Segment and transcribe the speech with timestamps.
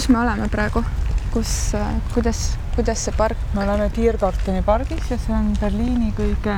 [0.00, 0.80] kus me oleme praegu,
[1.28, 1.74] kus,
[2.14, 2.38] kuidas,
[2.72, 3.36] kuidas see park?
[3.52, 6.54] me oleme Tiergarteni pargis ja see on Berliini kõige,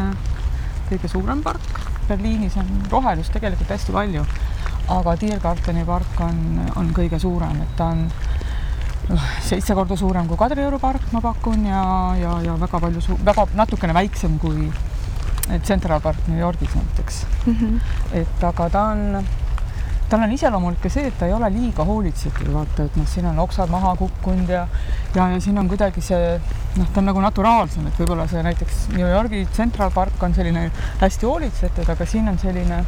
[0.86, 1.80] kõige suurem park.
[2.06, 4.22] Berliinis on rohelust tegelikult hästi palju,
[4.94, 6.38] aga Tiergarteni park on,
[6.78, 8.06] on kõige suurem, et ta on
[9.10, 11.82] noh, seitse korda suurem kui Kadrioru park, ma pakun ja,
[12.22, 14.70] ja, ja väga palju, väga natukene väiksem kui
[15.66, 17.56] Central Park New Yorgis näiteks mm.
[17.58, 17.80] -hmm.
[18.22, 19.26] et aga ta on,
[20.12, 23.30] tal on iseloomulik ka see, et ta ei ole liiga hoolitsetud, vaata, et noh, siin
[23.30, 24.66] on oksad maha kukkunud ja
[25.14, 26.34] ja, ja siin on kuidagi see
[26.76, 30.68] noh, ta on nagu naturaalsem, et võib-olla see näiteks New Yorgi Central Park on selline
[31.00, 32.82] hästi hoolitsetud, aga siin on selline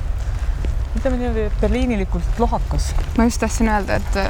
[0.95, 2.93] ütleme niimoodi berliinilikult lohakas.
[3.17, 4.21] ma just tahtsin öelda, et,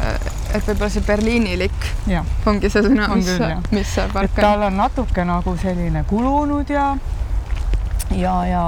[0.54, 2.22] et võib-olla see berliinilik ja.
[2.46, 3.34] ongi see sõna, mis,
[3.74, 4.46] mis see park on.
[4.46, 6.92] tal on natuke nagu selline kulunud ja
[8.14, 8.64] ja, ja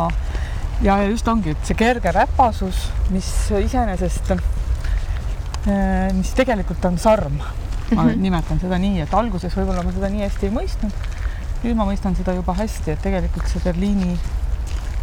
[0.82, 3.28] ja, ja just ongi, et see kerge räpasus, mis
[3.60, 7.46] iseenesest, äh, mis tegelikult on sarm, ma
[8.02, 8.16] mm -hmm.
[8.16, 10.92] nimetan seda nii, et alguses võib-olla ma seda nii hästi ei mõistnud.
[11.64, 14.18] nüüd ma mõistan seda juba hästi, et tegelikult see Berliini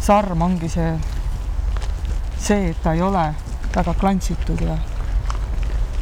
[0.00, 0.98] sarm ongi see
[2.38, 3.34] see, et ta ei ole
[3.74, 4.76] väga klantsitud ja,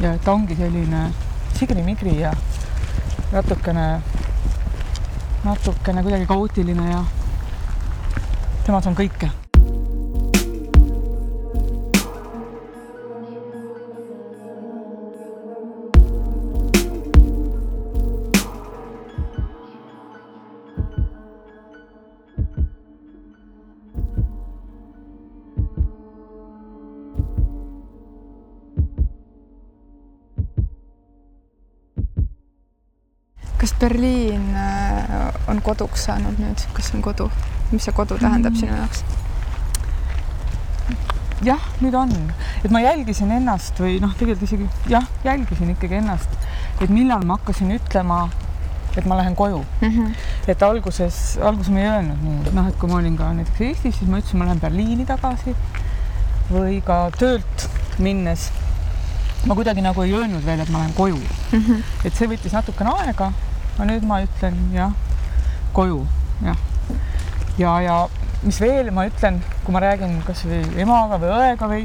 [0.00, 1.12] ja ta ongi selline
[1.58, 2.32] sigri-migri ja
[3.32, 4.02] natukene,
[5.44, 7.04] natukene kuidagi kaootiline ja
[8.66, 9.30] temas on kõike
[33.82, 37.26] Berliin äh, on koduks saanud nüüd, kas see on kodu,
[37.72, 38.60] mis see kodu tähendab mm.
[38.60, 39.02] sinu jaoks?
[41.42, 42.12] jah, nüüd on,
[42.62, 46.38] et ma jälgisin ennast või noh, tegelikult isegi jah, jälgisin ikkagi ennast,
[46.78, 48.22] et millal ma hakkasin ütlema,
[48.94, 49.88] et ma lähen koju mm.
[49.88, 50.14] -hmm.
[50.52, 53.98] et alguses, alguses ma ei öelnud nii, noh, et kui ma olin ka näiteks Eestis,
[53.98, 55.56] siis ma ütlesin, ma lähen Berliini tagasi
[56.52, 58.50] või ka töölt minnes
[59.46, 61.58] ma kuidagi nagu ei öelnud veel, et ma lähen koju mm.
[61.58, 61.82] -hmm.
[62.04, 63.32] et see võttis natukene aega
[63.76, 64.92] aga nüüd ma ütlen jah,
[65.76, 66.02] koju,
[66.44, 66.58] jah.
[67.58, 67.96] ja, ja
[68.42, 71.84] mis veel ma ütlen, kui ma räägin kasvõi emaga või õega või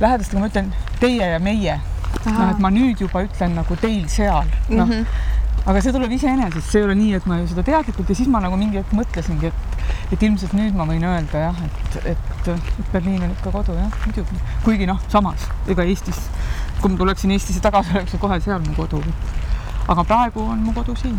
[0.00, 1.78] lähedastega, ma ütlen teie ja meie.
[2.24, 5.30] noh, et ma nüüd juba ütlen nagu teil seal, noh mm -hmm
[5.62, 8.30] aga see tuleb iseenesest, see ei ole nii, et ma ju seda teadlikult ja siis
[8.30, 12.48] ma nagu mingi hetk mõtlesingi, et, et ilmselt nüüd ma võin öelda jah, et, et,
[12.50, 14.40] et Berliin on ikka kodu jah, muidugi.
[14.66, 16.18] kuigi noh, samas ega Eestis,
[16.80, 19.04] kui ma tuleksin Eestisse tagasi, oleks ju kohe seal mu kodu
[19.88, 21.18] aga praegu on mu kodu siin.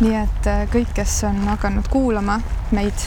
[0.00, 2.40] nii et äh, kõik, kes on hakanud kuulama
[2.74, 3.04] meid,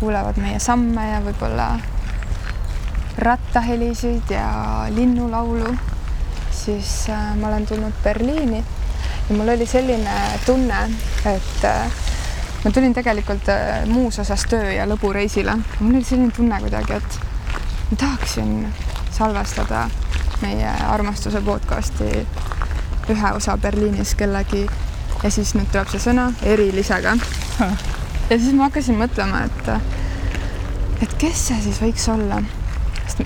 [0.00, 1.68] kuulevad meie samme ja võib-olla
[3.22, 4.48] rattahelisid ja
[4.90, 5.76] linnulaulu,
[6.50, 8.58] siis äh, ma olen tulnud Berliini
[9.28, 10.80] ja mul oli selline tunne,
[11.30, 12.02] et äh,
[12.64, 13.52] ma tulin tegelikult
[13.86, 15.54] muus osas töö ja lõbureisile.
[15.80, 17.20] mul oli selline tunne kuidagi, et
[17.92, 18.66] ma tahaksin
[19.14, 19.86] salvestada
[20.42, 22.26] meie armastuse podcasti
[23.10, 24.66] ühe osa Berliinis kellegi
[25.22, 27.16] ja siis nüüd tuleb see sõna erilisega.
[28.30, 29.70] ja siis ma hakkasin mõtlema, et,
[31.06, 32.42] et kes see siis võiks olla,
[33.04, 33.24] sest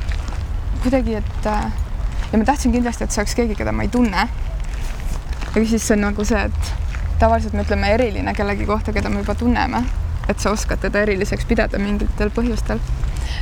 [0.83, 4.29] kuidagi, et ja ma tahtsin kindlasti, et see oleks keegi, keda ma ei tunne.
[5.49, 6.73] aga siis on nagu see, et
[7.19, 9.83] tavaliselt me ütleme eriline kellegi kohta, keda me juba tunneme,
[10.29, 12.83] et sa oskad teda eriliseks pidada mingitel põhjustel.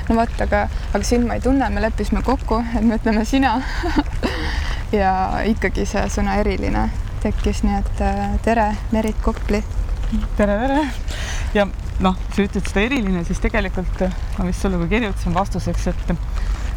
[0.09, 3.59] no vot, aga, aga sind ma ei tunne, me leppisime kokku, et me ütleme sina
[4.93, 5.11] ja
[5.49, 6.87] ikkagi see sõna eriline
[7.23, 9.63] tekkis, nii et äh, tere, Merit Kopli.
[10.37, 10.83] tere, tere.
[11.57, 11.67] ja
[12.05, 16.15] noh, sa ütled seda eriline, siis tegelikult äh, ma vist sulle ka kirjutasin vastuseks, et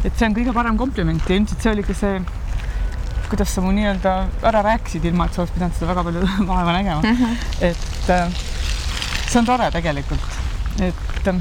[0.00, 2.22] et see on kõige parem kompliment ja ilmselt see oli ka see,
[3.28, 4.14] kuidas sa mu nii-öelda
[4.48, 7.16] ära rääkisid, ilma et sa oleks pidanud seda väga palju vaeva nägema mm.
[7.16, 7.46] -hmm.
[7.70, 8.42] et äh,
[9.28, 10.42] see on tore tegelikult,
[10.80, 11.32] et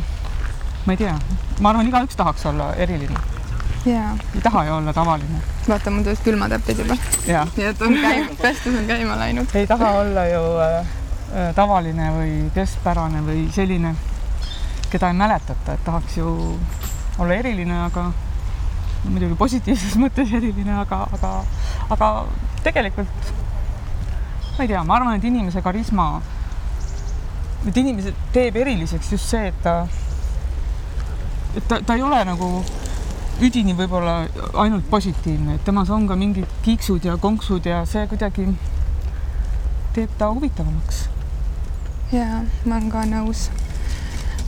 [0.86, 1.18] ma ei tea,
[1.60, 3.39] ma arvan, igaüks tahaks olla eriline
[3.86, 4.18] yeah..
[4.36, 5.42] ei taha ju olla tavaline.
[5.68, 6.98] vaata, mul tulid külmatäpid juba.
[7.26, 9.56] nii et on käima, pestus on käima läinud.
[9.56, 13.96] ei taha olla ju äh, äh, tavaline või keskpärane või selline,
[14.90, 16.34] keda ei mäletata, et tahaks ju
[17.20, 18.10] olla eriline, aga
[19.04, 21.36] muidugi positiivses mõttes eriline, aga, aga,
[21.90, 22.10] aga
[22.64, 23.34] tegelikult
[24.60, 26.20] ma ei tea, ma arvan, et inimese karisma,
[27.68, 29.86] et inimese teeb eriliseks just see, et ta,
[31.56, 32.50] et ta, ta ei ole nagu
[33.42, 34.26] üdini võib-olla
[34.60, 38.48] ainult positiivne, et temas on ka mingid kiiksud ja konksud ja see kuidagi
[39.96, 41.06] teeb ta huvitavamaks.
[42.12, 43.48] ja ma olen ka nõus.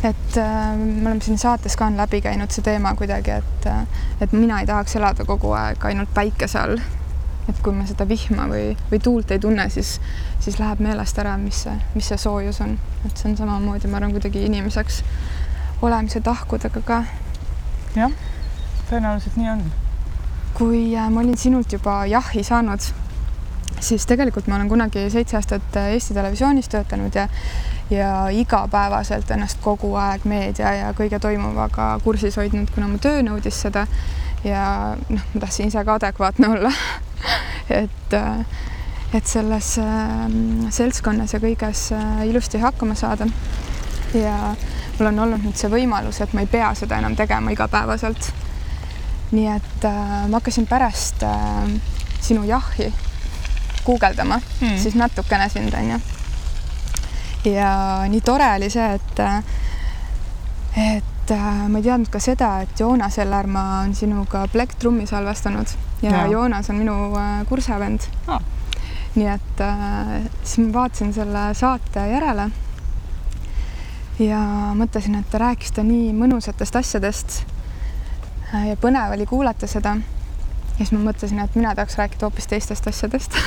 [0.03, 3.85] et äh, me oleme siin saates ka on läbi käinud see teema kuidagi, et, äh,
[4.21, 6.83] et mina ei tahaks elada kogu aeg ainult päikese all.
[7.47, 10.01] et kui ma seda vihma või, või tuult ei tunne, siis,
[10.39, 14.01] siis läheb meelest ära, mis see, mis see soojus on, et see on samamoodi, ma
[14.01, 15.03] arvan, kuidagi inimeseks
[15.81, 17.03] olemise tahkudega ka.
[17.95, 18.11] jah,
[18.91, 19.63] tõenäoliselt nii on.
[20.53, 22.83] kui äh, ma olin sinult juba jahhi saanud,
[23.79, 27.27] siis tegelikult ma olen kunagi seitse aastat äh, Eesti Televisioonis töötanud ja
[27.91, 33.61] ja igapäevaselt ennast kogu aeg meedia ja kõige toimuvaga kursis hoidnud, kuna mu töö nõudis
[33.65, 33.87] seda.
[34.43, 36.71] ja noh, ma tahtsin ise ka adekvaatne olla
[37.83, 38.45] et, äh,
[39.13, 39.73] et selles
[40.69, 41.89] seltskonnas ja kõiges
[42.27, 43.27] ilusti hakkama saada.
[44.13, 44.55] ja
[44.99, 48.31] mul on olnud nüüd see võimalus, et ma ei pea seda enam tegema igapäevaselt.
[49.31, 51.69] Nii et äh, ma hakkasin pärast äh,
[52.21, 52.93] sinu jahhi
[53.85, 55.99] guugeldama mm., siis natukene sind onju.
[57.53, 57.71] ja
[58.09, 59.21] nii tore oli see, et,
[60.77, 65.77] et äh, ma ei teadnud ka seda, et Joonas Ellermaa on sinuga Black Trummi salvestanud
[66.01, 66.25] ja, ja.
[66.27, 68.41] Joonas on minu äh, kursavend ah..
[69.15, 72.51] nii et äh, siis ma vaatasin selle saate järele
[74.25, 74.41] ja
[74.77, 77.41] mõtlesin, et ta rääkis ta nii mõnusatest asjadest.
[78.53, 79.95] Äh, ja põnev oli kuulata seda.
[80.71, 83.37] ja siis ma mõtlesin, et mina tahaks rääkida hoopis teistest asjadest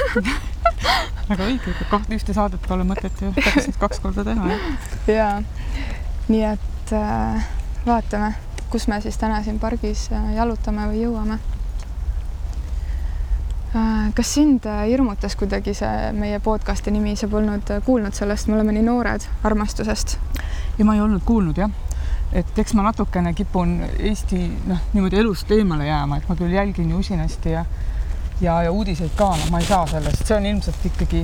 [1.28, 4.58] väga õige, kahte ühte saadet pole mõtet ju täpselt kaks korda teha.
[5.08, 5.28] ja
[6.28, 7.46] nii et äh,
[7.86, 8.32] vaatame,
[8.72, 11.38] kus me siis täna siin pargis äh, jalutame või jõuame
[13.76, 18.76] äh, kas sind hirmutas kuidagi see meie podcast'i nimi, sa polnud kuulnud sellest, me oleme
[18.76, 20.18] nii noored armastusest?
[20.78, 21.72] ja ma ei olnud kuulnud jah,
[22.34, 26.90] et eks ma natukene kipun Eesti noh, niimoodi elust eemale jääma, et ma küll jälgin
[26.90, 27.64] ju usinasti ja
[28.40, 31.22] ja, ja uudiseid ka, noh, ma ei saa sellest, see on ilmselt ikkagi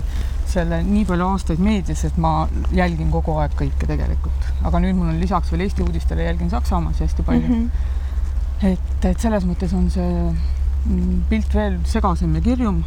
[0.50, 2.34] selle nii palju aastaid meedias, et ma
[2.74, 7.02] jälgin kogu aeg kõike tegelikult, aga nüüd mul on lisaks veel Eesti uudistele jälgin Saksamaas
[7.02, 7.66] hästi palju mm.
[7.66, 8.70] -hmm.
[8.72, 12.82] et, et selles mõttes on see mm, pilt veel segasem ja kirjum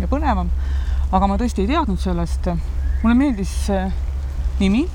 [0.00, 0.50] ja põnevam.
[1.12, 2.48] aga ma tõesti ei teadnud sellest.
[3.02, 3.92] mulle meeldis see
[4.60, 4.86] nimi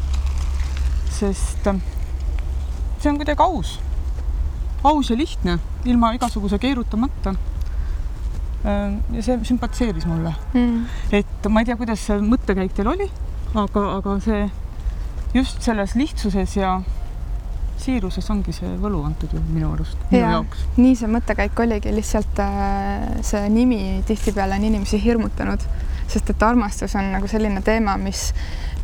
[1.11, 1.67] sest
[3.01, 3.79] see on kuidagi aus,
[4.83, 7.35] aus ja lihtne, ilma igasuguse keerutamata.
[8.61, 10.83] Äh, ja see sümpatiseeris mulle mm..
[11.17, 13.07] et ma ei tea, kuidas see mõttekäik teil oli,
[13.57, 14.43] aga, aga see
[15.33, 16.75] just selles lihtsuses ja
[17.81, 20.65] siiruses ongi see võlu antud ju minu arust, minu ja, jaoks.
[20.77, 25.65] nii see mõttekäik oligi, lihtsalt äh, see nimi tihtipeale on inimesi hirmutanud,
[26.11, 28.27] sest et armastus on nagu selline teema, mis,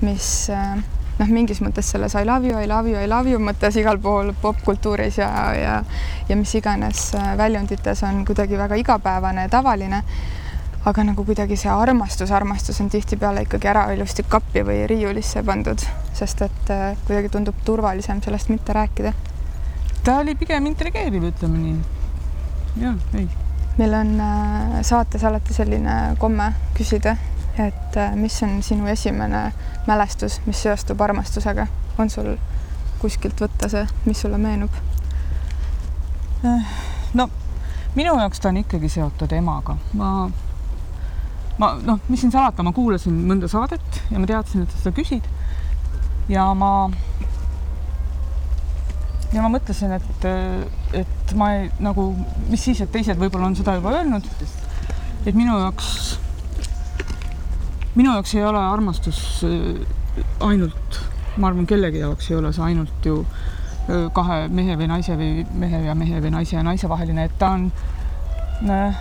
[0.01, 0.79] mis äh,
[1.19, 3.99] noh, mingis mõttes selles I love you, I love you, I love you mõttes igal
[4.01, 5.77] pool popkultuuris ja, ja
[6.29, 10.03] ja mis iganes äh, väljundites on kuidagi väga igapäevane ja tavaline.
[10.87, 15.81] aga nagu kuidagi see armastus, armastus on tihtipeale ikkagi ära ilusti kappi või riiulisse pandud,
[16.15, 19.13] sest et äh, kuidagi tundub turvalisem sellest mitte rääkida.
[20.03, 21.75] ta oli pigem intrigeeriv, ütleme nii.
[22.83, 23.27] jah, ei.
[23.77, 27.17] meil on äh, saates alati selline komme küsida
[27.59, 29.51] et äh, mis on sinu esimene
[29.87, 31.67] mälestus, mis seostub armastusega,
[31.97, 32.35] on sul
[33.01, 34.73] kuskilt võtta see, mis sulle meenub?
[37.17, 37.29] no
[37.97, 40.11] minu jaoks ta on ikkagi seotud emaga, ma,
[41.57, 44.93] ma noh, mis siin salata, ma kuulasin mõnda saadet ja ma teadsin, et sa seda
[44.99, 45.25] küsid.
[46.29, 46.71] ja ma,
[49.33, 50.29] ja ma mõtlesin, et,
[51.01, 52.11] et ma ei nagu,
[52.51, 54.29] mis siis, et teised võib-olla on seda juba öelnud.
[55.25, 56.19] et minu jaoks
[57.97, 60.99] minu jaoks ei ole armastus äh, ainult,
[61.37, 65.45] ma arvan, kellegi jaoks ei ole see ainult ju äh, kahe mehe või naise või
[65.57, 67.69] mehe ja mehe või naise ja naise vaheline, et ta on,
[68.69, 68.99] äh,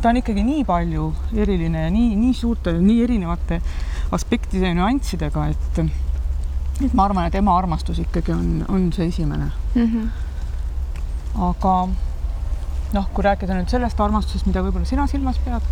[0.00, 1.10] ta on ikkagi nii palju
[1.44, 3.60] eriline ja nii, nii suurte, nii erinevate
[4.14, 5.84] aspektide ja nüanssidega, et,
[6.82, 9.86] et ma arvan, et ema armastus ikkagi on, on see esimene mm.
[9.86, 10.10] -hmm.
[11.50, 11.76] aga
[12.94, 15.62] noh, kui rääkida nüüd sellest armastusest, mida võib-olla sina silmas pead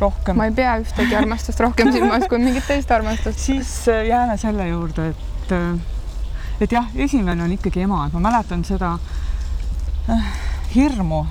[0.00, 0.36] rohkem.
[0.36, 3.38] ma ei pea ühtegi armastust rohkem silmas kui mingit teist armastust.
[3.38, 8.24] siis äh, jääme selle juurde, et, äh, et jah, esimene on ikkagi ema, et ma
[8.30, 8.96] mäletan seda
[10.08, 10.30] äh,
[10.74, 11.24] hirmu.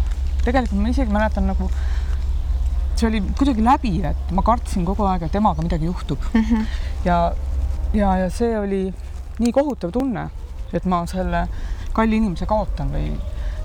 [0.46, 1.70] tegelikult ma isegi mäletan nagu,
[2.96, 6.46] see oli kuidagi läbi, et ma kartsin kogu aeg, et emaga midagi juhtub mm.
[6.46, 6.66] -hmm.
[7.06, 7.20] ja,
[7.94, 8.84] ja, ja see oli
[9.40, 10.30] nii kohutav tunne,
[10.74, 11.48] et ma selle
[11.94, 13.14] kalli inimese kaotan või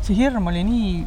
[0.02, 1.06] see hirm oli nii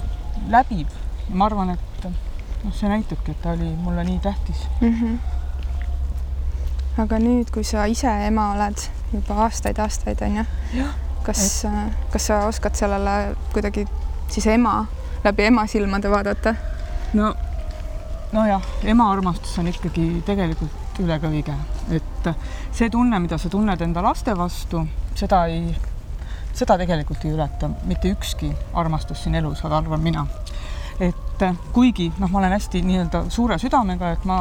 [0.51, 0.87] läbiv.
[1.29, 2.26] ma arvan, et
[2.63, 4.93] noh, see näitabki, et ta oli mulle nii tähtis mm.
[4.93, 5.17] -hmm.
[7.03, 10.43] aga nüüd, kui sa ise ema oled juba aastaid-aastaid onju,
[11.23, 11.71] kas et...,
[12.11, 13.87] kas sa oskad sellele kuidagi
[14.27, 14.85] siis ema
[15.23, 16.55] läbi ema silmade vaadata?
[17.13, 17.35] no,
[18.31, 21.53] nojah, ema armastus on ikkagi tegelikult üle kõige,
[21.93, 22.29] et
[22.73, 24.81] see tunne, mida sa tunned enda laste vastu,
[25.17, 25.75] seda ei,
[26.57, 30.25] seda tegelikult ei ületa mitte ükski armastus siin elus, arvan mina.
[30.99, 34.37] Et et kuigi noh, ma olen hästi nii-öelda suure südamega, et ma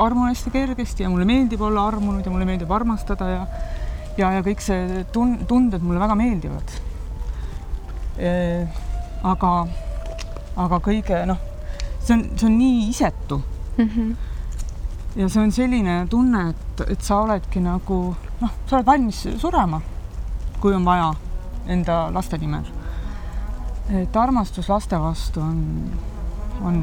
[0.00, 3.42] armun hästi kergesti ja mulle meeldib olla armunud ja mulle meeldib armastada ja
[4.18, 6.72] ja, ja kõik see tun-, tunded mulle väga meeldivad
[8.18, 8.32] e,.
[9.28, 9.52] aga,
[10.64, 11.44] aga kõige noh,
[12.00, 13.40] see on, see on nii isetu
[13.76, 13.84] mm.
[13.84, 14.16] -hmm.
[15.20, 18.00] ja see on selline tunne, et, et sa oledki nagu
[18.40, 19.80] noh, sa oled valmis surema,
[20.60, 21.12] kui on vaja
[21.68, 22.77] enda laste nimel.
[23.88, 25.60] Et armastus laste vastu on,
[26.62, 26.82] on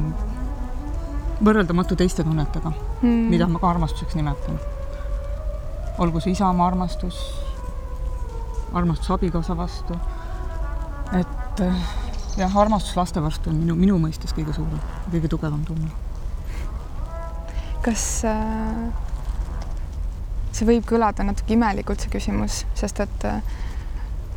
[1.44, 2.72] võrreldamatu teiste tunnetega
[3.02, 4.58] mm., mida ma ka armastuseks nimetan
[5.98, 7.18] olgu see isamaa armastus,
[8.72, 9.96] armastus abikaasa vastu.
[11.20, 11.74] et eh,
[12.36, 14.80] jah, armastus laste vastu on minu, minu mõistes kõige suurem,
[15.12, 15.88] kõige tugevam tunne.
[17.84, 18.90] kas äh,
[20.52, 23.56] see võib kõlada natuke imelikult, see küsimus, sest et äh,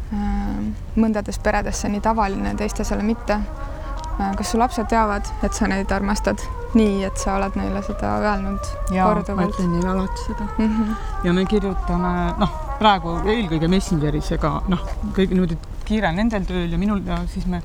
[0.09, 4.31] mõndades peredes see on nii tavaline, teistes jälle mitte äh,.
[4.37, 6.41] kas su lapsed teavad, et sa neid armastad?
[6.73, 9.39] nii, et sa oled neile seda öelnud ja, korduvalt?
[9.39, 10.73] ma ütlen neile alati seda mm.
[10.77, 10.95] -hmm.
[11.23, 14.83] ja me kirjutame, noh, praegu eelkõige Messengeris, ega noh,
[15.17, 17.61] kõik niimoodi kiire nendel tööl ja minul ja siis me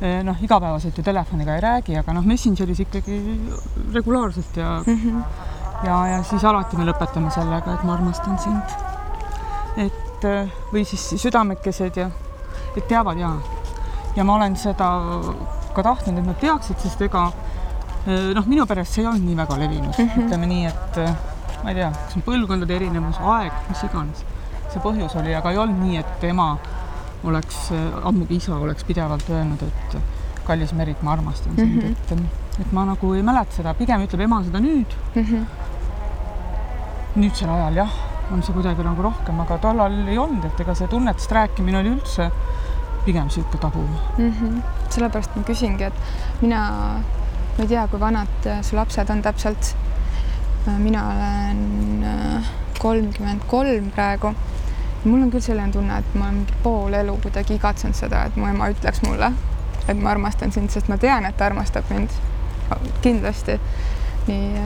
[0.00, 3.18] eh, noh, igapäevaselt ju telefoniga ei räägi, aga noh, Messengeris ikkagi
[3.92, 5.22] regulaarselt ja mm -hmm.
[5.86, 8.78] ja, ja siis alati me lõpetame sellega, et ma armastan sind.
[9.76, 12.10] et eh, või siis südamekesed ja
[12.76, 13.32] et teavad ja,
[14.16, 14.88] ja ma olen seda
[15.74, 17.30] ka tahtnud, et nad teaksid, sest ega
[18.02, 20.24] Äh, noh, minu peres see ei olnud nii väga levinud mm, -hmm.
[20.24, 21.10] ütleme nii, et äh,
[21.62, 24.24] ma ei tea, kas on põlvkondade erinevus, aeg, mis iganes
[24.72, 26.48] see põhjus oli, aga ei olnud nii, et ema
[27.30, 29.94] oleks, äh, ammugi isa oleks pidevalt öelnud, et
[30.48, 32.18] kallis Merit, ma armastan sind mm, -hmm.
[32.18, 35.22] et, et ma nagu ei mäleta seda, pigem ütleb ema seda nüüd mm.
[35.22, 35.44] -hmm.
[37.22, 37.94] nüüdsel ajal jah,
[38.30, 41.96] on see kuidagi nagu rohkem, aga tollal ei olnud, et ega see tunnetest rääkimine oli
[41.96, 42.30] üldse
[43.04, 44.30] pigem niisugune tabu mm.
[44.30, 44.62] -hmm.
[44.88, 45.94] sellepärast ma küsingi, et
[46.40, 46.62] mina
[47.56, 49.76] ma ei tea, kui vanad äh, su lapsed on täpselt.
[50.68, 54.34] Äh, mina olen äh, kolmkümmend kolm praegu.
[55.04, 58.46] mul on küll selline tunne, et ma olen pool elu kuidagi igatsenud seda, et mu
[58.46, 59.32] ema ütleks mulle,
[59.90, 62.14] et ma armastan sind, sest ma tean, et ta armastab mind
[63.02, 63.58] kindlasti.
[64.28, 64.62] nii,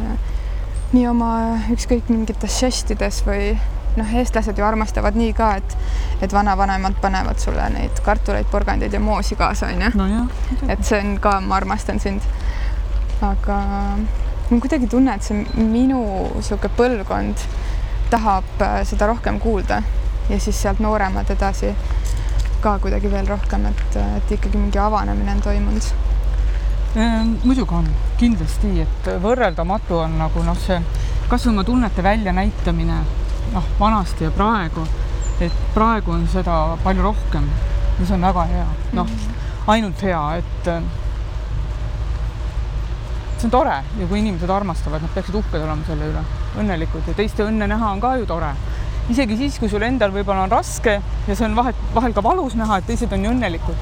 [0.93, 1.31] nii oma
[1.75, 3.55] ükskõik mingites žestides või
[3.97, 5.77] noh, eestlased ju armastavad nii ka, et,
[6.23, 10.27] et vanavanemad panevad sulle neid kartuleid, porgandeid ja moosi kaasa, onju no.
[10.69, 12.25] et see on ka, ma armastan sind
[13.25, 13.61] aga
[14.51, 16.03] mul kuidagi tunne, et see minu
[16.37, 17.47] niisugune põlvkond
[18.13, 19.81] tahab äh, seda rohkem kuulda
[20.29, 21.73] ja siis sealt nooremad edasi
[22.63, 25.89] ka kuidagi veel rohkem, et, et ikkagi mingi avanemine on toimunud
[26.97, 27.35] ehm,.
[27.45, 27.89] muidugi on,
[28.21, 30.81] kindlasti, et võrreldamatu on nagu noh, see
[31.29, 32.99] kasvõi oma tunnete väljanäitamine
[33.53, 34.85] noh, vanasti ja praegu,
[35.41, 37.49] et praegu on seda palju rohkem
[37.99, 39.43] ja see on väga hea, noh -hmm.
[39.75, 40.71] ainult hea, et
[43.37, 46.23] see on tore ja kui inimesed armastavad, nad peaksid uhked olema selle üle,
[46.63, 48.55] õnnelikud ja teiste õnne näha on ka ju tore.
[49.09, 52.55] isegi siis, kui sul endal võib-olla on raske ja see on vahet, vahel ka valus
[52.55, 53.77] näha, et teised on ju õnnelikud.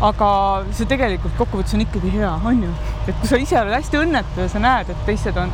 [0.00, 0.28] aga
[0.72, 2.72] see tegelikult kokkuvõttes on ikkagi hea, on ju,
[3.04, 5.52] et kui sa ise oled hästi õnnetu ja sa näed, et teised on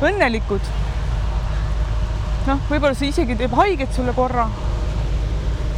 [0.00, 0.70] õnnelikud.
[2.48, 4.48] noh, võib-olla see isegi teeb haiget sulle korra.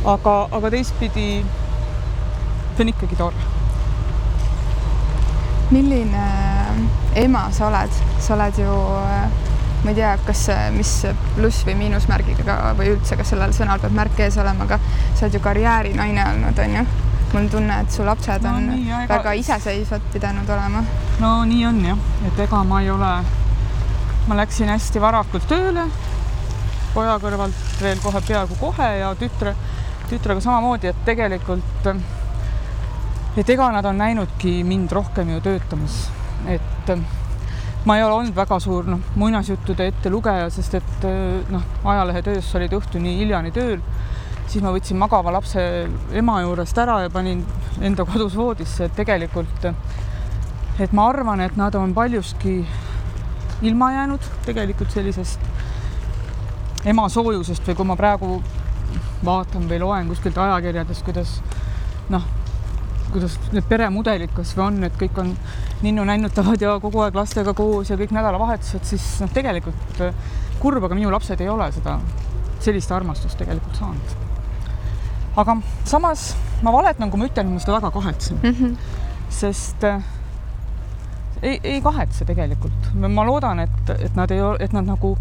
[0.05, 3.51] aga, aga teistpidi see on ikkagi tore
[5.73, 6.25] milline
[7.17, 8.75] ema sa oled, sa oled ju,
[9.83, 10.45] ma ei tea, kas,
[10.77, 10.91] mis
[11.37, 14.79] pluss või miinusmärgiga või üldse, kas sellel sõnal peab märk ees olema, aga
[15.15, 16.85] sa oled ju karjäärinaine olnud, on ju?
[17.33, 19.17] Mul on tunne, et su lapsed on no, nii, ega...
[19.17, 20.85] väga iseseisvad pidanud olema.
[21.21, 23.13] no nii on jah, et ega ma ei ole,
[24.29, 25.87] ma läksin hästi varakult tööle,
[26.93, 29.55] poja kõrvalt veel kohe peaaegu kohe ja tütre,
[30.11, 31.89] tütrega samamoodi, et tegelikult
[33.41, 36.05] et ega nad on näinudki mind rohkem ju töötamas,
[36.53, 36.93] et
[37.89, 41.07] ma ei ole olnud väga suur noh, muinasjuttude ettelugeja, sest et
[41.51, 43.81] noh, ajalehetöös olid õhtuni hiljani tööl,
[44.53, 45.63] siis ma võtsin magava lapse
[46.13, 47.41] ema juurest ära ja panin
[47.81, 49.69] enda kodus voodisse, et tegelikult
[50.81, 52.63] et ma arvan, et nad on paljuski
[53.63, 55.41] ilma jäänud tegelikult sellisest
[56.89, 58.39] ema soojusest või kui ma praegu
[59.25, 61.37] vaatan või loen kuskilt ajakirjadest, kuidas
[62.11, 62.25] noh,
[63.13, 65.31] kuidas need peremudelid kasvõi on, et kõik on
[65.85, 70.05] ninnu-nännutavad ja kogu aeg lastega koos ja kõik nädalavahetused, siis noh, tegelikult
[70.63, 71.99] kurb, aga minu lapsed ei ole seda,
[72.63, 74.32] sellist armastust tegelikult saanud.
[75.37, 78.59] Aga samas ma valetan, kui ma ütlen, et ma seda väga kahetsen mm.
[78.59, 78.77] -hmm.
[79.31, 80.03] sest äh,
[81.43, 82.93] ei, ei kahetse tegelikult.
[82.95, 85.17] ma loodan, et, et nad ei, et nad nagu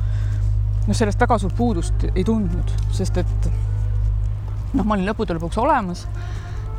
[0.88, 3.52] noh, sellest väga suurt puudust ei tundnud, sest et
[4.74, 6.08] noh, ma olin lõppude lõpuks olemas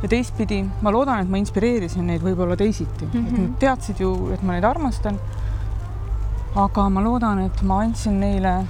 [0.03, 3.27] ja teistpidi ma loodan, et ma inspireerisin neid võib-olla teisiti mm, -hmm.
[3.27, 5.19] et nad teadsid ju, et ma neid armastan.
[6.55, 8.65] aga ma loodan, et ma andsin neile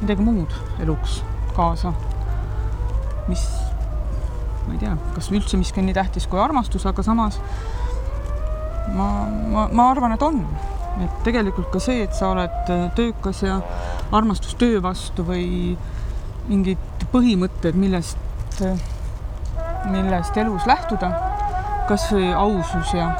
[0.00, 1.22] midagi muud eluks
[1.56, 1.92] kaasa,
[3.28, 3.67] mis
[4.68, 7.40] ma ei tea, kas üldse miski on nii tähtis kui armastus, aga samas
[8.94, 9.08] ma,
[9.52, 10.42] ma, ma arvan, et on,
[11.04, 13.58] et tegelikult ka see, et sa oled töökas ja
[14.14, 15.76] armastus töö vastu või
[16.48, 18.62] mingid põhimõtted, millest,
[19.88, 21.12] millest elus lähtuda,
[21.88, 23.10] kasvõi ausus ja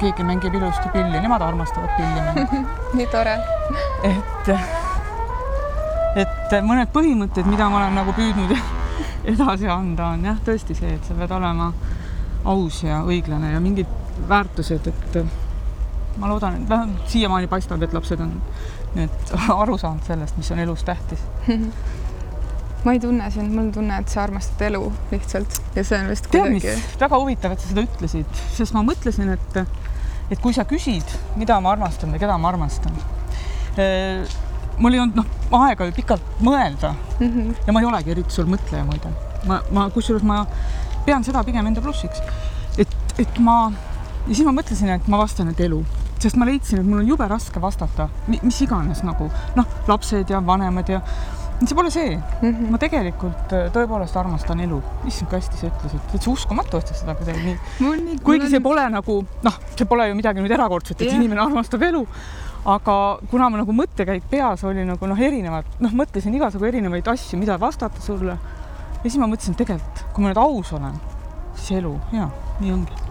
[0.00, 2.64] keegi mängib ilusti pilli, nemad armastavad pilli mängida
[2.98, 3.36] nii tore.
[4.04, 4.50] et,
[6.24, 8.56] et mõned põhimõtted, mida ma olen nagu püüdnud
[9.34, 11.72] edasi anda, on jah, tõesti see, et sa pead olema
[12.46, 13.90] aus ja õiglane ja mingid
[14.28, 15.20] väärtused, et
[16.16, 18.34] ma loodan, et vähemalt siiamaani paistab, et lapsed on
[18.96, 21.22] nüüd aru saanud sellest, mis on elus tähtis
[22.86, 26.10] ma ei tunne sind, mul on tunne, et sa armastad elu lihtsalt ja see on
[26.12, 26.74] vist kuidagi.
[27.00, 29.60] väga huvitav, et sa seda ütlesid, sest ma mõtlesin, et,
[30.30, 33.00] et kui sa küsid, mida ma armastan või keda ma armastan
[33.76, 34.42] eh,.
[34.78, 37.54] Mul ei olnud noh aega pikalt mõelda mm -hmm.
[37.66, 39.12] ja ma ei olegi eriti suur mõtleja muide.
[39.46, 40.46] ma, ma kusjuures ma
[41.06, 42.22] pean seda pigem enda plussiks,
[42.78, 43.72] et, et ma
[44.26, 45.84] ja siis ma mõtlesin, et ma vastan, et elu
[46.18, 50.40] sest ma leidsin, et mul on jube raske vastata, mis iganes nagu noh, lapsed ja
[50.46, 51.02] vanemad ja
[51.64, 52.50] see pole see mm.
[52.54, 52.70] -hmm.
[52.70, 54.82] ma tegelikult äh, tõepoolest armastan elu.
[55.06, 58.18] issand, kui hästi sa ütlesid, täitsa uskumatu, sa seda kuidagi nii, nii.
[58.24, 61.16] kuigi see pole nagu noh, see pole ju midagi nüüd erakordset, et yeah.
[61.16, 62.06] inimene armastab elu.
[62.66, 62.94] Aga
[63.30, 67.58] kuna mu nagu mõttekäik peas oli nagu noh, erinevad, noh, mõtlesin igasugu erinevaid asju, mida
[67.62, 68.38] vastata sulle.
[68.96, 70.96] ja siis ma mõtlesin, tegelikult, kui ma nüüd aus olen,
[71.54, 72.30] siis elu, jaa,
[72.60, 73.02] nii ongi.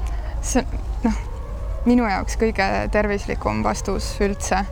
[0.43, 0.65] see
[1.05, 1.21] noh,
[1.87, 4.65] minu jaoks kõige tervislikum vastus üldse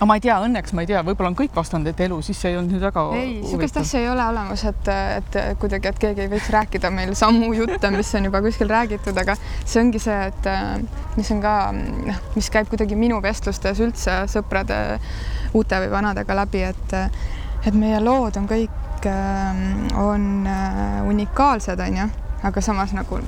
[0.00, 2.38] aga ma ei tea, õnneks ma ei tea, võib-olla on kõik vastanud, et elu, siis
[2.40, 5.98] see ei olnud nüüd väga ei, niisugust asja ei ole olemas, et, et kuidagi, et
[6.00, 10.00] keegi ei võiks rääkida meil samu jutte, mis on juba kuskil räägitud, aga see ongi
[10.00, 10.48] see, et
[11.18, 14.78] mis on ka noh, mis käib kuidagi minu vestlustes üldse sõprade
[15.52, 16.96] uute või vanadega läbi, et
[17.68, 19.04] et meie lood on kõik,
[20.00, 20.24] on
[21.12, 22.08] unikaalsed, on ju,
[22.48, 23.20] aga samas nagu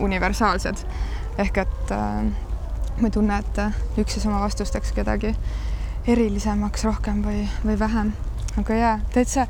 [0.00, 0.80] universaalsed.
[1.44, 5.34] Ehk et ma ei tunne, et üks ja sama vastus teeks kedagi
[6.06, 8.12] erilisemaks rohkem või, või vähem.
[8.60, 9.46] aga jaa, täitsa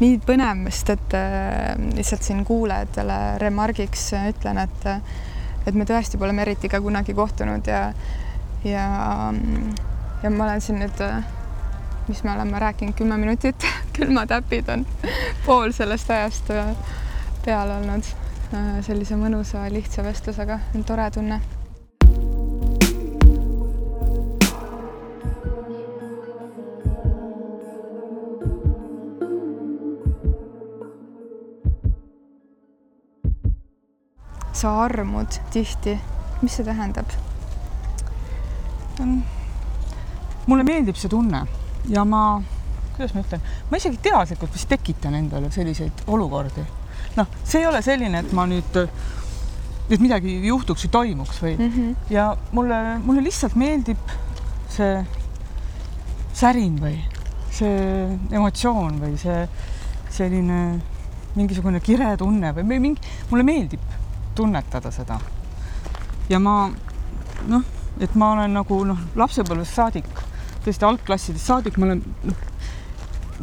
[0.00, 4.88] nii põnev, sest et äh, lihtsalt siin kuulajatele remargiks ütlen, et
[5.68, 7.92] et me tõesti pole Meritiga kunagi kohtunud ja
[8.64, 8.86] ja
[10.22, 11.04] ja ma olen siin nüüd
[12.08, 14.86] mis me oleme rääkinud, kümme minutit külmatäpid on
[15.46, 16.50] pool sellest ajast
[17.44, 18.08] peal olnud
[18.82, 21.40] sellise mõnusa lihtsa vestlusega, tore tunne
[34.52, 35.98] sa armud tihti,
[36.42, 37.10] mis see tähendab?
[40.50, 41.44] mulle meeldib see tunne
[41.88, 42.40] ja ma,
[42.96, 46.64] kuidas ma ütlen, ma isegi teadlikult vist tekitan endale selliseid olukordi.
[47.16, 48.76] noh, see ei ole selline, et ma nüüd,
[49.90, 52.12] et midagi juhtuks või toimuks või mm, -hmm.
[52.12, 54.14] ja mulle, mulle lihtsalt meeldib
[54.70, 55.00] see
[56.36, 56.98] särin või
[57.50, 59.40] see emotsioon või see
[60.10, 60.60] selline
[61.34, 63.82] mingisugune kire tunne või mingi, mulle meeldib
[64.40, 65.20] tunnetada seda.
[66.30, 66.70] ja ma
[67.50, 67.64] noh,
[68.00, 70.08] et ma olen nagu noh, lapsepõlvest saadik,
[70.64, 72.46] tõesti algklassidest saadik, ma olen noh,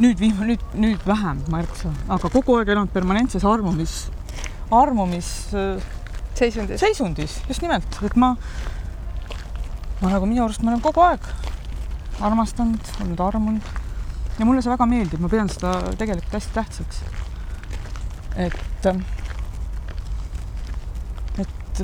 [0.02, 3.98] nüüd viim-, nüüd, nüüd vähem märksa, aga kogu aeg elanud permanentses armumis,
[4.74, 5.30] armumis
[6.38, 8.34] seisundis, seisundis, just nimelt, et ma,
[10.02, 11.30] ma nagu minu arust ma olen kogu aeg
[12.24, 13.76] armastanud, olnud armunud
[14.38, 17.02] ja mulle see väga meeldib, ma pean seda tegelikult hästi tähtsaks.
[18.38, 18.90] et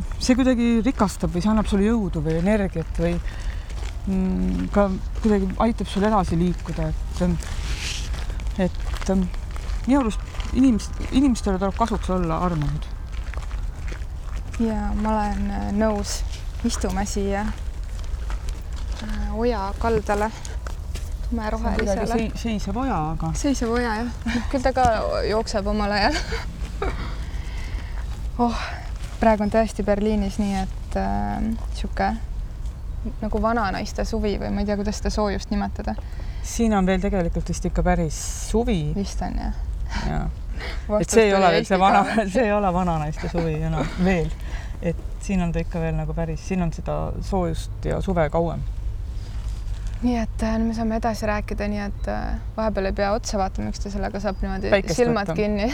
[0.00, 4.88] et see kuidagi rikastab või see annab sulle jõudu või energiat või mm, ka
[5.22, 9.14] kuidagi aitab sul edasi liikuda, et, et
[9.86, 10.20] minu arust
[10.54, 12.86] inimest, inimestele tuleb kasuks olla armunud.
[14.62, 16.20] ja ma olen äh, nõus,
[16.64, 17.46] istume siia
[19.02, 20.30] äh, oja kaldale
[21.28, 22.30] tumerohelisele.
[22.38, 23.32] seisev oja, aga.
[23.34, 24.86] seisev oja jah, küll ta ka
[25.28, 26.20] jookseb omal ajal
[28.46, 28.64] oh
[29.20, 30.96] praegu on tõesti Berliinis nii, et
[31.44, 32.22] niisugune äh,
[33.20, 35.94] nagu vananaiste suvi või ma ei tea, kuidas seda soojust nimetada.
[36.42, 38.18] siin on veel tegelikult vist ikka päris
[38.50, 38.92] suvi.
[38.96, 39.58] vist on jah?
[40.08, 40.28] jaa.
[41.00, 44.30] et see ei ole veel see vana, see ei ole vananaiste suvi enam veel.
[44.82, 48.62] et siin on ta ikka veel nagu päris, siin on seda soojust ja suve kauem.
[50.02, 53.72] nii et äh, me saame edasi rääkida, nii et äh, vahepeal ei pea otsa vaatama
[53.72, 55.36] üksteisele, aga saab niimoodi Päikest silmad võtta.
[55.42, 55.68] kinni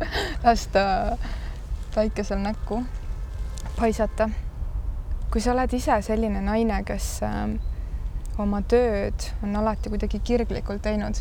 [0.46, 0.86] lasta
[1.96, 2.82] päikesel näkku
[3.76, 4.28] paisata.
[5.30, 7.40] kui sa oled ise selline naine, kes äh,
[8.38, 11.18] oma tööd on alati kuidagi kirglikult teinud,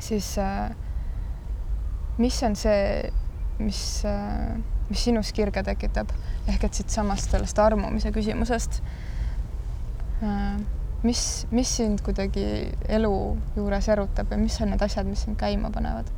[0.00, 0.70] siis äh,
[2.18, 3.10] mis on see,
[3.58, 4.54] mis äh,,
[4.88, 6.10] mis sinus kirge tekitab,
[6.48, 8.80] ehk et siitsamast sellest armumise küsimusest
[10.22, 10.56] äh,
[11.04, 12.44] mis, mis sind kuidagi
[12.88, 13.14] elu
[13.56, 16.10] juures erutab ja mis on need asjad, mis sind käima panevad?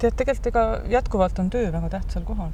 [0.00, 2.52] Tead, tegelikult ega jätkuvalt on töö väga tähtsal kohal.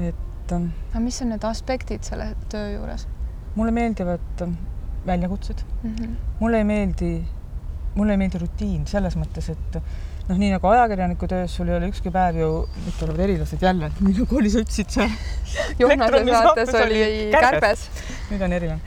[0.00, 0.52] et.
[0.52, 3.06] Ähm, aga mis on need aspektid selle töö juures?
[3.54, 4.56] mulle meeldivad ähm,
[5.06, 5.94] väljakutsed mm.
[5.94, 6.16] -hmm.
[6.40, 7.24] mulle ei meeldi,
[7.94, 9.78] mulle ei meeldi rutiin selles mõttes, et
[10.28, 12.50] noh, nii nagu ajakirjaniku töös sul ei ole ükski päev ju,
[12.84, 15.16] nüüd tulevad erilased jälle, nii nagu oli, sa ütlesid seal.
[15.78, 17.02] Johnase saates oli
[17.34, 17.88] kärbes.
[18.30, 18.80] nüüd on erilane.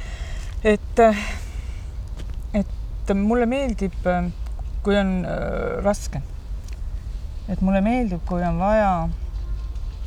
[0.64, 1.04] et,
[2.62, 3.98] et mulle meeldib,
[4.84, 6.22] kui on äh, raske.
[7.50, 8.92] Et mulle meeldib, kui on vaja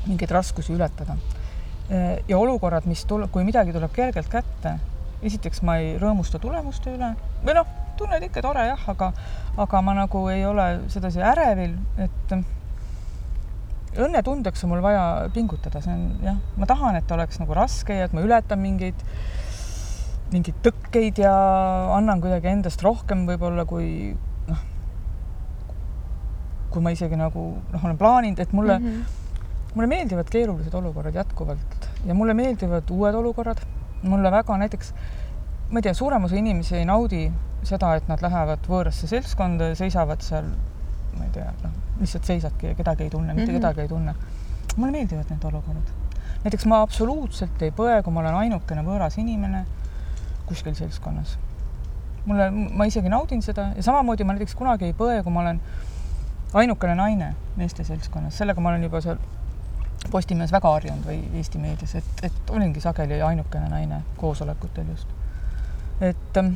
[0.06, 1.16] mingeid raskusi ületada.
[2.28, 4.74] ja olukorrad, mis tuleb, kui midagi tuleb kergelt kätte,
[5.22, 9.10] esiteks ma ei rõõmusta tulemuste üle või noh tunned ikka tore jah, aga,
[9.58, 12.34] aga ma nagu ei ole sedasi ärevil, et
[13.98, 15.02] õnnetundeks on mul vaja
[15.34, 19.02] pingutada, see on jah, ma tahan, et oleks nagu raske ja et ma ületan mingeid,
[20.32, 21.34] mingeid tõkkeid ja
[21.96, 24.14] annan kuidagi endast rohkem võib-olla kui
[26.70, 29.74] kui ma isegi nagu noh, olen plaaninud, et mulle mm, -hmm.
[29.74, 33.58] mulle meeldivad keerulised olukorrad jätkuvalt ja mulle meeldivad uued olukorrad.
[34.02, 34.94] mulle väga näiteks,
[35.70, 37.32] ma ei tea, suurem osa inimesi ei naudi
[37.66, 40.44] seda, et nad lähevad võõrasse seltskonda ja seisavad seal,
[41.18, 43.60] ma ei tea, noh, lihtsalt seisadki ja kedagi ei tunne, mitte mm -hmm.
[43.60, 44.14] kedagi ei tunne.
[44.76, 45.90] mulle meeldivad need olukorrad.
[46.44, 49.66] näiteks ma absoluutselt ei põe, kui ma olen ainukene võõras inimene
[50.46, 51.38] kuskil seltskonnas.
[52.24, 55.60] mulle, ma isegi naudin seda ja samamoodi ma näiteks kunagi ei põe, kui ma olen
[56.54, 59.20] ainukene naine meeste seltskonnas, sellega ma olen juba seal
[60.12, 65.08] Postimehes väga harjunud või Eesti meedias, et, et olingi sageli ainukene naine koosolekutel just.
[66.00, 66.52] et ähm,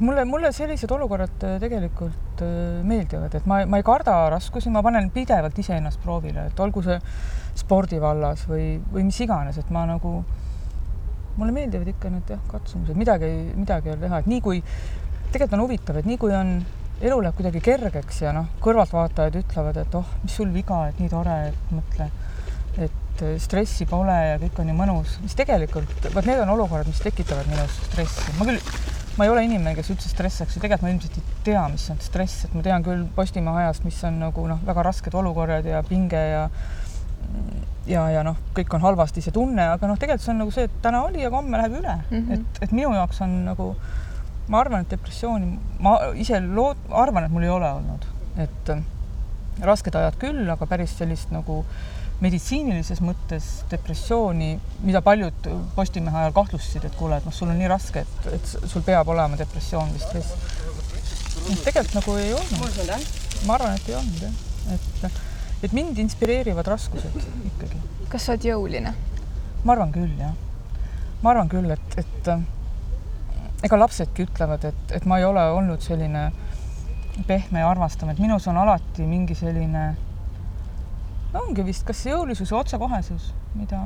[0.00, 4.82] mulle, mulle sellised olukorrad äh, tegelikult äh, meeldivad, et ma, ma ei karda raskusi, ma
[4.84, 6.98] panen pidevalt iseennast proovile, et olgu see
[7.56, 10.18] spordi vallas või, või mis iganes, et ma nagu,
[11.36, 14.60] mulle meeldivad ikka need jah, katsumused, midagi, midagi ei ole teha, et nii kui,
[15.30, 16.58] tegelikult on huvitav, et nii kui on,
[17.00, 21.12] elu läheb kuidagi kergeks ja noh, kõrvaltvaatajad ütlevad, et oh, mis sul viga, et nii
[21.12, 22.08] tore, et mõtle,
[22.76, 26.88] et äh, stressi pole ja kõik on nii mõnus, mis tegelikult, vot need on olukorrad,
[26.88, 28.36] mis tekitavad minus stressi.
[28.38, 28.62] ma küll
[29.16, 32.00] ma ei ole inimene, kes üldse stressaks ja tegelikult ma ilmselt ei tea, mis on
[32.04, 35.80] stress, et ma tean küll Postimehe ajast, mis on nagu noh, väga rasked olukorrad ja
[35.88, 36.42] pinge ja
[37.86, 40.66] ja, ja noh, kõik on halvasti, see tunne, aga noh, tegelikult see on nagu see,
[40.68, 42.34] et täna oli, aga homme läheb üle mm, -hmm.
[42.34, 43.68] et, et minu jaoks on nagu,
[44.48, 48.06] ma arvan, et depressiooni, ma ise lood-, arvan, et mul ei ole olnud,
[48.42, 48.72] et
[49.64, 54.54] rasked ajad küll, aga päris sellist nagu äh, meditsiinilises mõttes depressiooni,
[54.86, 58.52] mida paljud Postimehe ajal kahtlustasid, et kuule, et noh, sul on nii raske, et, et
[58.70, 60.32] sul peab olema depressioon või stress.
[61.66, 62.94] tegelikult nagu ei olnud.
[63.46, 64.40] ma arvan, et ei olnud jah,
[64.76, 65.20] et,
[65.68, 67.20] et mind inspireerivad raskused
[67.52, 67.82] ikkagi.
[68.08, 68.94] kas sa oled jõuline?
[69.64, 70.32] ma arvan küll, jah.
[71.20, 72.32] ma arvan küll, et, et
[73.66, 76.28] ega lapsedki ütlevad, et, et ma ei ole olnud selline
[77.26, 79.86] pehme ja armastav, et minus on alati mingi selline
[81.36, 83.82] ongi vist kas jõulisus või otsekohesus, mida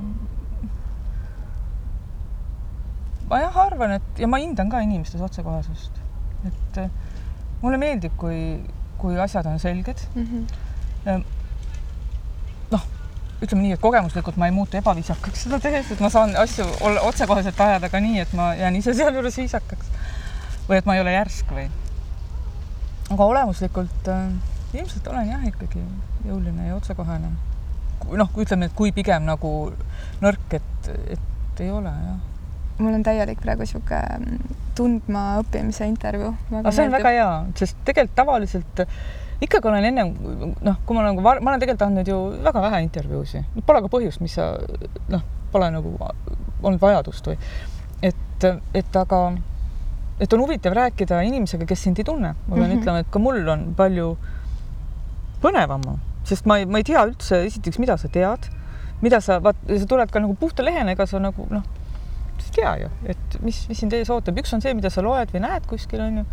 [3.30, 6.00] ma jah arvan, et ja ma hindan ka inimestes otsekohesust,
[6.50, 6.80] et
[7.62, 8.40] mulle meeldib, kui,
[9.00, 10.26] kui asjad on selged mm.
[10.26, 11.24] -hmm.
[13.40, 17.04] Ütleme nii, et kogemuslikult ma ei muutu ebaviisakaks seda tehes, et ma saan asju olla
[17.08, 19.92] otsekoheselt ajada ka nii, et ma jään ise sealjuures viisakaks
[20.68, 21.68] või et ma ei ole järsk või.
[23.10, 24.26] aga olemuslikult äh,
[24.74, 25.82] ilmselt olen jah ikkagi
[26.26, 27.30] jõuline ja otsekohene.
[28.10, 29.52] noh, ütleme, et kui pigem nagu
[30.22, 32.20] nõrk, et, et ei ole jah.
[32.78, 36.34] mul on täielik praegu sihuke mm, tundma õppimise intervjuu.
[36.60, 38.84] aga see on väga hea, sest tegelikult tavaliselt
[39.40, 40.14] ikkagi olen ennem
[40.60, 44.20] noh, kui ma nagu, ma olen tegelikult andnud ju väga vähe intervjuusid, pole ka põhjust,
[44.24, 44.52] mis sa
[45.12, 45.22] noh,
[45.52, 47.38] pole nagu olnud vajadust või.
[48.04, 49.20] Et, et aga
[50.20, 52.82] et on huvitav rääkida inimesega, kes sind ei tunne, ma pean mm -hmm.
[52.82, 54.16] ütlema, et ka mul on palju
[55.42, 55.84] põnevam,
[56.24, 58.50] sest ma ei, ma ei tea üldse esiteks, mida sa tead,
[59.00, 61.62] mida sa, vaat sa tuled ka nagu puhta lehena, ega sa nagu noh,
[62.38, 65.02] sa ei tea ju, et mis, mis sind ees ootab, üks on see, mida sa
[65.02, 66.24] loed või näed kuskil onju,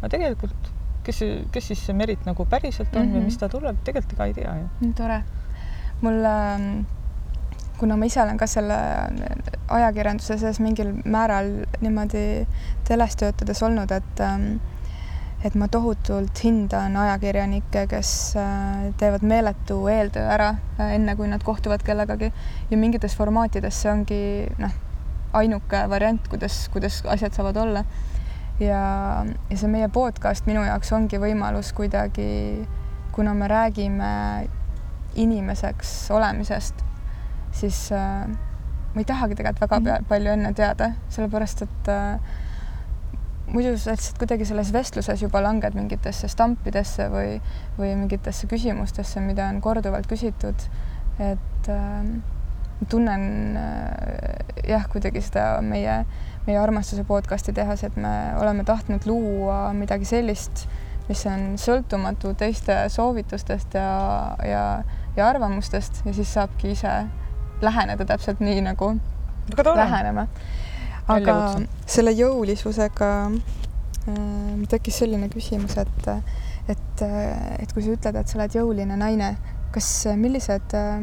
[0.00, 0.72] aga tegelikult
[1.04, 3.18] kes, kes siis see Merit nagu päriselt on mm -hmm.
[3.18, 4.92] või mis ta tuleb, tegelikult ega ei tea ju.
[4.96, 5.22] tore.
[6.00, 6.84] mul äh,
[7.78, 8.76] kuna ma ise olen ka selle
[9.68, 12.46] ajakirjanduse sees mingil määral niimoodi
[12.84, 14.60] teles töötades olnud, et ähm,
[15.42, 21.42] et ma tohutult hindan ajakirjanikke, kes äh, teevad meeletu eeltöö ära äh, enne, kui nad
[21.42, 22.30] kohtuvad kellegagi
[22.70, 24.22] ja mingites formaatides see ongi
[24.62, 24.76] noh,
[25.34, 27.84] ainuke variant, kuidas, kuidas asjad saavad olla.
[28.60, 32.66] Ja, ja see meie podcast minu jaoks ongi võimalus kuidagi,
[33.12, 34.12] kuna me räägime
[35.14, 36.84] inimeseks olemisest,
[37.52, 38.26] siis äh,
[38.94, 40.08] ma ei tahagi tegelikult väga mm -hmm.
[40.08, 42.20] palju enne teada, sellepärast et äh,
[43.52, 47.40] muidu sa lihtsalt kuidagi selles vestluses juba langed mingitesse stampidesse või,
[47.78, 50.68] või mingitesse küsimustesse, mida on korduvalt küsitud.
[51.18, 52.04] et äh,
[52.88, 56.04] tunnen äh, jah, kuidagi seda meie,
[56.46, 60.66] meie armastuse podcast'i tehas, et me oleme tahtnud luua midagi sellist,
[61.08, 63.92] mis on sõltumatu teiste soovitustest ja,
[64.46, 64.64] ja,
[65.16, 66.92] ja arvamustest ja siis saabki ise
[67.62, 68.94] läheneda täpselt nii, nagu
[69.76, 70.26] läheneme.
[71.12, 71.36] aga
[71.86, 76.10] selle jõulisusega äh, tekkis selline küsimus, et,
[76.70, 77.06] et,
[77.58, 79.34] et kui sa ütled, et sa oled jõuline naine,
[79.74, 81.02] kas, millised äh,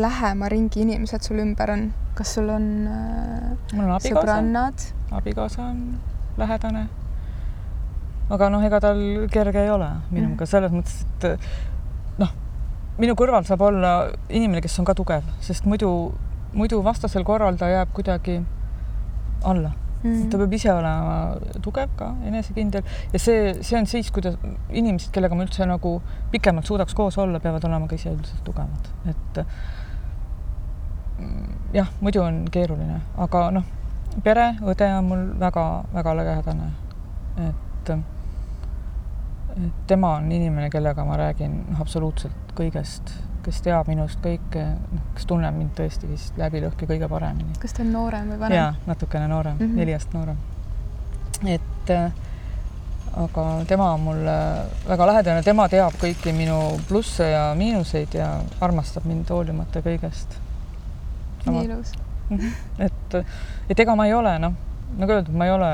[0.00, 4.86] lähema ringi inimesed sul ümber on, kas sul on, äh, mul on abikaasa, sõbrannad?
[5.20, 5.84] abikaasa on
[6.40, 6.86] lähedane.
[8.30, 9.00] aga noh, ega tal
[9.32, 10.50] kerge ei ole minuga mm.
[10.50, 11.40] selles mõttes, et
[13.00, 13.92] minu kõrval saab olla
[14.28, 15.90] inimene, kes on ka tugev, sest muidu,
[16.56, 18.40] muidu vastasel korral ta jääb kuidagi
[19.48, 20.28] alla mm.
[20.32, 21.16] ta peab ise olema
[21.64, 22.84] tugev ka, enesekindel
[23.14, 24.36] ja see, see on siis, kuidas
[24.68, 25.96] inimesed, kellega ma üldse nagu
[26.32, 29.78] pikemalt suudaks koos olla, peavad olema ka ise üldiselt tugevad, et mm,
[31.74, 33.64] jah, muidu on keeruline, aga noh,
[34.24, 36.70] pere, õde on mul väga-väga lähedane,
[37.48, 37.92] et
[39.56, 43.10] et tema on inimene, kellega ma räägin absoluutselt kõigest,
[43.44, 47.56] kes teab minust kõike, noh, kes tunneb mind tõesti vist läbi lõhki kõige paremini.
[47.60, 48.56] kas ta on noorem või vanem?
[48.56, 49.76] jaa, natukene noorem mm, -hmm.
[49.82, 50.36] neli aastat noorem.
[51.46, 52.12] et äh,
[53.16, 54.36] aga tema on mulle
[54.88, 58.30] väga lähedane, tema teab kõiki minu plusse ja miinuseid ja
[58.60, 60.38] armastab mind hoolimata kõigest.
[61.46, 61.94] Nii ilus.
[62.86, 63.14] Et,
[63.66, 64.52] et ega ma ei ole noh,
[65.00, 65.70] nagu öeldud, ma ei ole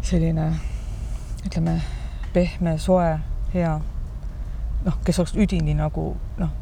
[0.00, 0.46] selline
[1.44, 1.74] ütleme
[2.32, 3.18] pehme, soe,
[3.52, 3.74] hea.
[4.84, 6.06] noh, kes oleks üdini nagu
[6.40, 6.54] noh,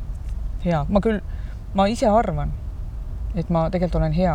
[0.65, 1.21] hea, ma küll,
[1.79, 2.51] ma ise arvan,
[3.35, 4.35] et ma tegelikult olen hea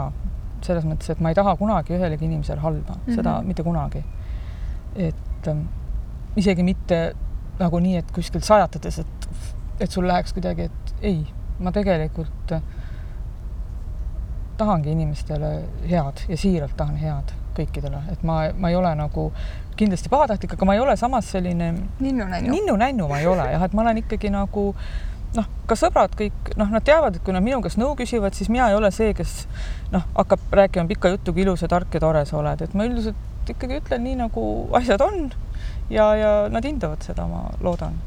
[0.65, 3.15] selles mõttes, et ma ei taha kunagi ühelegi inimesele halba mm, -hmm.
[3.15, 4.03] seda mitte kunagi.
[4.95, 5.67] et ähm,
[6.35, 7.13] isegi mitte
[7.59, 9.29] nagu nii, et kuskilt sajatades, et,
[9.79, 11.27] et sul läheks kuidagi, et ei,
[11.59, 12.61] ma tegelikult äh,
[14.57, 15.51] tahangi inimestele
[15.89, 19.31] head ja siiralt tahan head kõikidele, et ma, ma ei ole nagu
[19.77, 23.77] kindlasti pahatahtlik, aga ma ei ole samas selline ninnu-nännu, ninnu-nännu ma ei ole jah, et
[23.77, 24.71] ma olen ikkagi nagu
[25.37, 28.49] noh, ka sõbrad kõik noh, nad teavad, et kui nad minu käest nõu küsivad, siis
[28.53, 29.39] mina ei ole see, kes
[29.93, 32.87] noh, hakkab rääkima pikka juttu, kui ilus ja tark ja tore sa oled, et ma
[32.87, 34.43] üldiselt ikkagi ütlen nii, nagu
[34.77, 35.27] asjad on
[35.89, 37.99] ja, ja nad hindavad seda, ma loodan.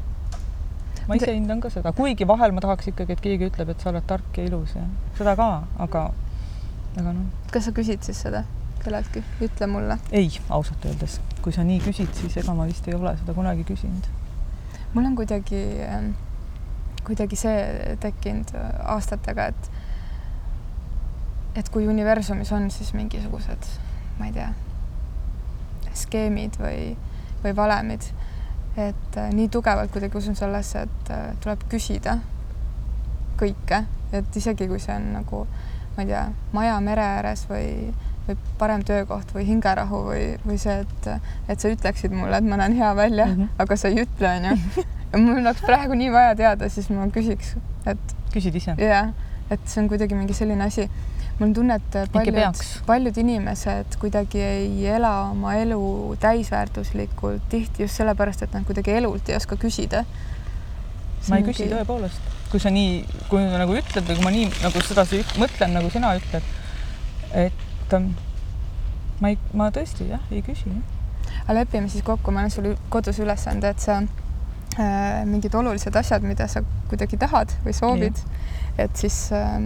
[1.07, 3.89] ma ise hindan ka seda, kuigi vahel ma tahaks ikkagi, et keegi ütleb, et sa
[3.91, 4.85] oled tark ja ilus ja
[5.17, 5.49] seda ka,
[5.81, 6.09] aga,
[6.97, 7.29] aga noh.
[7.51, 8.43] kas sa küsid siis seda?
[8.81, 9.97] kelleltki, ütle mulle.
[10.11, 13.65] ei, ausalt öeldes, kui sa nii küsid, siis ega ma vist ei ole seda kunagi
[13.67, 14.09] küsinud.
[14.93, 16.11] mul on kuidagi, ähm,
[17.05, 19.71] kuidagi see tekkinud äh, aastatega, et
[21.55, 23.69] et kui universumis on siis mingisugused,
[24.19, 24.49] ma ei tea,
[26.03, 26.93] skeemid või,
[27.43, 28.07] või valemid,
[28.79, 32.17] et äh, nii tugevalt kuidagi usun sellesse, et äh, tuleb küsida
[33.41, 33.83] kõike,
[34.15, 35.45] et isegi kui see on nagu,
[35.97, 36.23] ma ei tea,
[36.53, 37.91] maja mere ääres või
[38.27, 41.07] või parem töökoht või hingerahu või, või see, et,
[41.49, 43.63] et sa ütleksid mulle, et ma näen hea välja mm, -hmm.
[43.63, 44.85] aga sa ei ütle, onju.
[45.11, 48.17] ja mul oleks praegu nii vaja teada, siis ma küsiks, et.
[48.33, 48.75] küsid ise?
[48.77, 49.13] jah,
[49.49, 50.89] et see on kuidagi mingi selline asi.
[51.39, 57.97] mul on tunne, et paljud, paljud inimesed kuidagi ei ela oma elu täisväärtuslikult tihti just
[57.97, 60.05] sellepärast, et nad kuidagi elult ei oska küsida.
[61.29, 64.83] ma ei küsi tõepoolest, kui sa nii, kui nagu ütled või kui ma nii nagu
[64.85, 66.55] sedasi mõtlen, nagu sina ütled,
[67.45, 68.03] et et
[69.21, 70.71] ma ei, ma tõesti jah, ei küsi.
[71.43, 76.25] aga lepime siis kokku, ma annan sulle kodus ülesande, et sa äh, mingid olulised asjad,
[76.27, 78.21] mida sa kuidagi tahad või soovid,
[78.81, 79.59] et siis äh,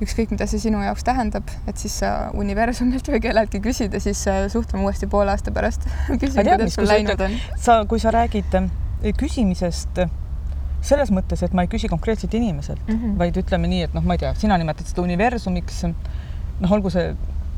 [0.00, 4.22] ükskõik, mida see sinu jaoks tähendab, et siis sa universumilt või kelleltki küsid ja siis
[4.30, 5.86] äh, suhtleme uuesti poole aasta pärast
[6.22, 7.36] küsin, kuidas sul läinud on.
[7.60, 8.70] sa, kui sa räägid äh,
[9.20, 10.04] küsimisest
[10.82, 13.18] selles mõttes, et ma ei küsi konkreetselt inimeselt mm, -hmm.
[13.20, 15.82] vaid ütleme nii, et noh, ma ei tea, sina nimetad seda universumiks.
[16.60, 17.12] noh, olgu see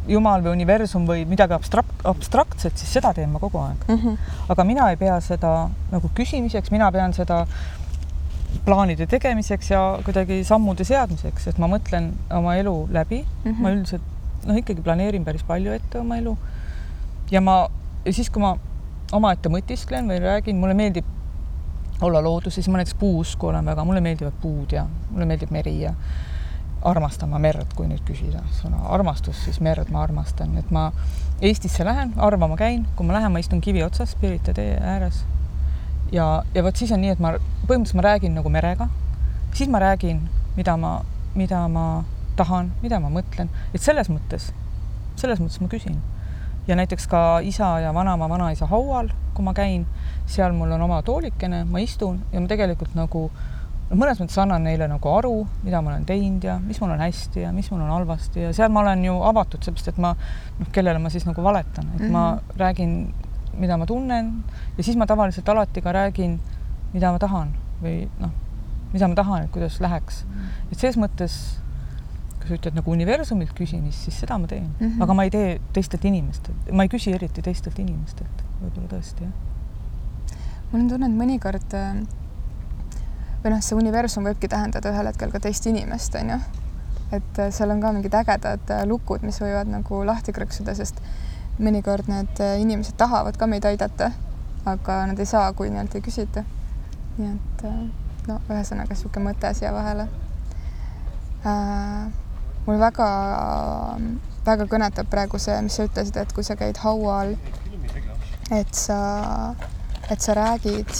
[0.09, 3.99] jumal või universum või midagi abstrakt, abstraktset, siis seda teen ma kogu aeg mm.
[3.99, 4.17] -hmm.
[4.49, 7.47] aga mina ei pea seda nagu küsimiseks, mina pean seda
[8.65, 13.63] plaanide tegemiseks ja kuidagi sammude seadmiseks, et ma mõtlen oma elu läbi mm, -hmm.
[13.63, 14.03] ma üldiselt
[14.47, 16.37] noh, ikkagi planeerin päris palju ette oma elu
[17.31, 17.69] ja ma
[18.05, 18.57] ja siis, kui ma
[19.13, 21.05] omaette mõtisklen või räägin, mulle meeldib
[22.03, 25.95] olla looduses, ma näiteks puusku olen väga, mulle meeldivad puud ja mulle meeldib meri ja
[26.85, 30.91] armastan ma merd, kui nüüd küsida sõna armastus, siis merd ma armastan, et ma
[31.43, 35.25] Eestisse lähen, harva ma käin, kui ma lähen, ma istun kivi otsas Pirita tee ääres.
[36.13, 37.35] ja, ja vot siis on nii, et ma
[37.67, 38.89] põhimõtteliselt ma räägin nagu merega,
[39.55, 40.21] siis ma räägin,
[40.57, 41.01] mida ma,
[41.35, 41.87] mida ma
[42.37, 44.51] tahan, mida ma mõtlen, et selles mõttes,
[45.17, 46.01] selles mõttes ma küsin.
[46.67, 49.87] ja näiteks ka isa ja vanaema, vanaisa haual, kui ma käin,
[50.27, 53.29] seal mul on oma toolikene, ma istun ja ma tegelikult nagu
[53.93, 57.03] no mõnes mõttes annan neile nagu aru, mida ma olen teinud ja mis mul on
[57.05, 60.15] hästi ja mis mul on halvasti ja seal ma olen ju avatud, sellepärast et ma
[60.61, 62.13] noh, kellele ma siis nagu valetan, et mm -hmm.
[62.13, 62.59] ma mhm.
[62.61, 63.15] räägin,
[63.59, 64.33] mida ma tunnen
[64.79, 66.39] ja siis ma tavaliselt alati ka räägin,
[66.93, 68.31] mida ma tahan või noh,
[68.93, 70.25] mida ma tahan, et kuidas läheks.
[70.73, 71.59] et selles mõttes,
[72.41, 75.03] kui sa ütled nagu universumilt küsimist, siis seda ma teen mm, -hmm.
[75.03, 79.52] aga ma ei tee teistelt inimestelt, ma ei küsi eriti teistelt inimestelt, võib-olla tõesti jah.
[80.73, 82.03] Mul on tunne, et mõnikord äh,
[83.43, 86.39] või noh, see universum võibki tähendada ühel hetkel ka teist inimest, on ju.
[87.19, 91.03] et äh, seal on ka mingid ägedad äh, lukud, mis võivad nagu lahti krõksuda, sest
[91.59, 94.13] mõnikord need äh, inimesed tahavad ka meid aidata,
[94.65, 96.45] aga nad ei saa, kui nii-öelda ei küsita.
[97.19, 97.65] nii et
[98.29, 100.07] no ühesõnaga niisugune mõte siia vahele
[101.45, 102.07] äh,.
[102.67, 103.09] mul väga,
[104.47, 107.35] väga kõnetab praegu see, mis sa ütlesid, et kui sa käid haual,
[108.55, 109.01] et sa,
[110.11, 110.93] et sa räägid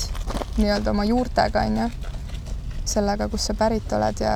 [0.59, 1.91] nii-öelda oma juurtega, onju
[2.85, 4.35] sellega, kust sa pärit oled ja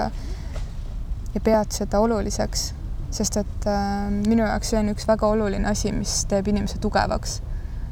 [1.34, 2.70] ja pead seda oluliseks,
[3.12, 7.42] sest et äh, minu jaoks see on üks väga oluline asi, mis teeb inimese tugevaks.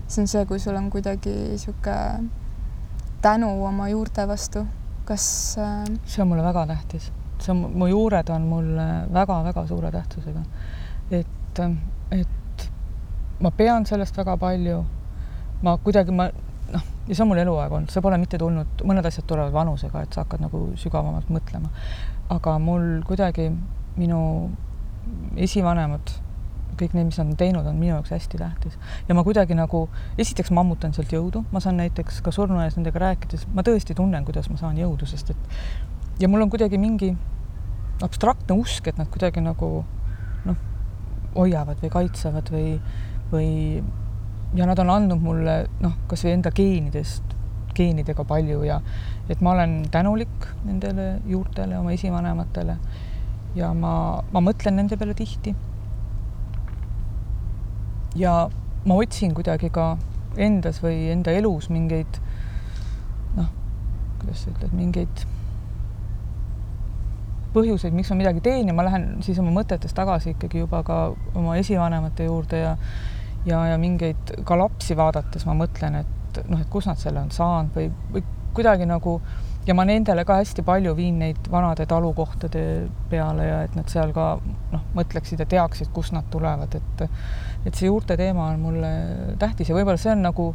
[0.07, 2.31] see on see, kui sul on kuidagi niisugune
[3.25, 4.65] tänu oma juurte vastu,
[5.05, 5.27] kas
[5.59, 5.85] äh...
[6.07, 7.11] see on mulle väga tähtis,
[7.41, 10.45] see on, mu juured on mulle väga-väga suure tähtsusega.
[11.11, 11.61] et,
[12.11, 12.69] et
[13.41, 14.81] ma pean sellest väga palju,
[15.63, 16.31] ma kuidagi, ma
[17.09, 20.17] ja see on mul eluaeg olnud, see pole mitte tulnud, mõned asjad tulevad vanusega, et
[20.17, 21.73] sa hakkad nagu sügavamalt mõtlema.
[22.33, 23.51] aga mul kuidagi
[23.97, 24.21] minu
[25.37, 26.14] esivanemad,
[26.81, 28.79] kõik need, mis nad on teinud, on minu jaoks hästi tähtis.
[29.09, 29.85] Ja ma kuidagi nagu,
[30.19, 34.25] esiteks ma ammutan sealt jõudu, ma saan näiteks ka surnuaias nendega rääkides, ma tõesti tunnen,
[34.25, 37.12] kuidas ma saan jõudu, sest et ja mul on kuidagi mingi
[38.03, 39.69] abstraktne usk, et nad kuidagi nagu
[40.45, 40.64] noh,
[41.35, 42.79] hoiavad või kaitsevad või,
[43.33, 43.51] või
[44.55, 47.35] ja nad on andnud mulle noh, kasvõi enda geenidest,
[47.75, 48.79] geenidega palju ja
[49.29, 52.77] et ma olen tänulik nendele juurtele, oma esivanematele
[53.59, 53.95] ja ma,
[54.33, 55.55] ma mõtlen nende peale tihti.
[58.14, 58.49] ja
[58.87, 59.97] ma otsin kuidagi ka
[60.37, 62.21] endas või enda elus mingeid
[63.35, 63.49] noh,
[64.21, 65.25] kuidas sa ütled, mingeid
[67.55, 70.99] põhjuseid, miks ma midagi teen ja ma lähen siis oma mõtetes tagasi ikkagi juba ka
[71.38, 72.77] oma esivanemate juurde ja
[73.46, 77.33] ja, ja mingeid ka lapsi vaadates ma mõtlen, et noh, et kus nad selle on
[77.35, 79.18] saanud või, või kuidagi nagu
[79.66, 82.64] ja ma nendele ka hästi palju viin neid vanade talukohtade
[83.11, 84.35] peale ja et nad seal ka
[84.72, 87.04] noh, mõtleksid ja teaksid, kust nad tulevad, et
[87.64, 88.94] et see juurte teema on mulle
[89.40, 90.50] tähtis ja võib-olla see on nagu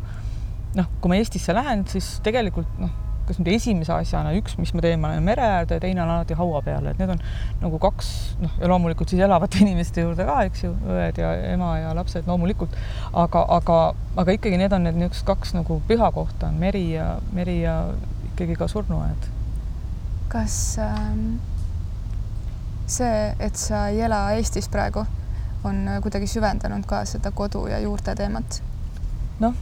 [0.78, 4.82] noh, kui ma Eestisse lähen, siis tegelikult noh kas nüüd esimese asjana, üks, mis me
[4.82, 7.20] teeme, on mere äärde ja teine on alati haua peal, et need on
[7.62, 8.08] nagu kaks
[8.42, 12.30] noh, ja loomulikult siis elavate inimeste juurde ka, eks ju, õed ja ema ja lapsed
[12.30, 12.74] loomulikult,
[13.14, 13.78] aga, aga,
[14.24, 17.76] aga ikkagi need on need niisugused kaks nagu pühakohta on meri ja meri ja
[18.32, 19.30] ikkagi ka surnuaed.
[20.34, 21.38] kas ähm,
[22.90, 25.06] see, et sa ei ela Eestis praegu,
[25.70, 28.62] on kuidagi süvendanud ka seda kodu ja juurte teemat?
[29.40, 29.54] noh,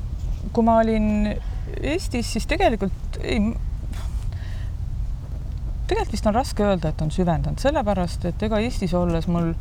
[0.55, 1.35] kui ma olin
[1.81, 3.39] Eestis siis tegelikult ei,
[5.87, 9.53] tegelikult vist on raske öelda, et on süvendanud, sellepärast et ega Eestis olles mul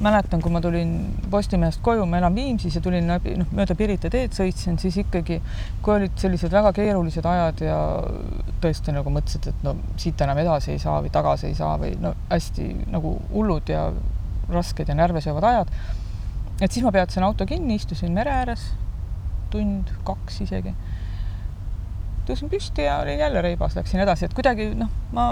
[0.00, 0.94] mäletan, kui ma tulin
[1.30, 5.38] Postimehest koju, ma elan Viimsis ja tulin läbi noh, mööda Pirita teed sõitsin, siis ikkagi,
[5.84, 7.78] kui olid sellised väga keerulised ajad ja
[8.64, 11.94] tõesti nagu mõtlesid, et no siit enam edasi ei saa või tagasi ei saa või
[12.00, 13.86] no hästi nagu hullud ja
[14.52, 15.72] rasked ja närve söövad ajad.
[16.60, 18.70] et siis ma peatasin auto kinni, istusin mere ääres
[19.50, 20.72] tund, kaks isegi
[22.26, 25.26] tõusin püsti ja olin jälle reibas, läksin edasi, et kuidagi noh, ma,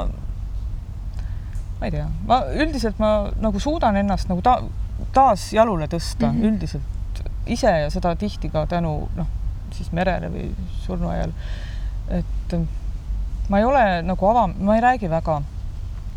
[1.81, 4.59] ma ei tea, ma üldiselt ma nagu suudan ennast nagu ta,
[5.15, 6.53] taas jalule tõsta mm -hmm.
[6.53, 9.27] üldiselt ise ja seda tihti ka tänu noh,
[9.73, 10.51] siis merele või
[10.85, 11.33] surnuaial.
[12.11, 12.55] et
[13.49, 15.43] ma ei ole nagu ava, ma ei räägi väga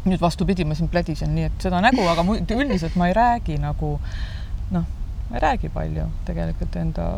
[0.07, 2.23] nüüd vastupidi, ma siin plädisen nii, et seda nägu, aga
[2.55, 3.99] üldiselt ma ei räägi nagu
[4.71, 4.85] noh,
[5.29, 7.09] ma ei räägi palju tegelikult enda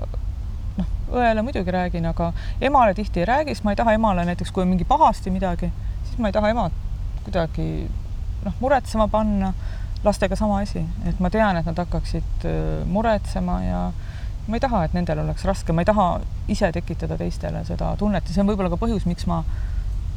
[0.79, 4.51] noh, õele muidugi räägin, aga emale tihti ei räägi, sest ma ei taha emale näiteks,
[4.55, 5.71] kui on mingi pahasti midagi,
[6.07, 6.75] siis ma ei taha emad
[7.25, 7.67] kuidagi
[8.45, 9.53] noh, muretsema panna.
[10.03, 13.79] lastega sama asi, et ma tean, et nad hakkaksid äh, muretsema ja
[14.47, 16.05] ma ei taha, et nendel oleks raske, ma ei taha
[16.47, 19.41] ise tekitada teistele seda tunnet ja see on võib-olla ka põhjus, miks ma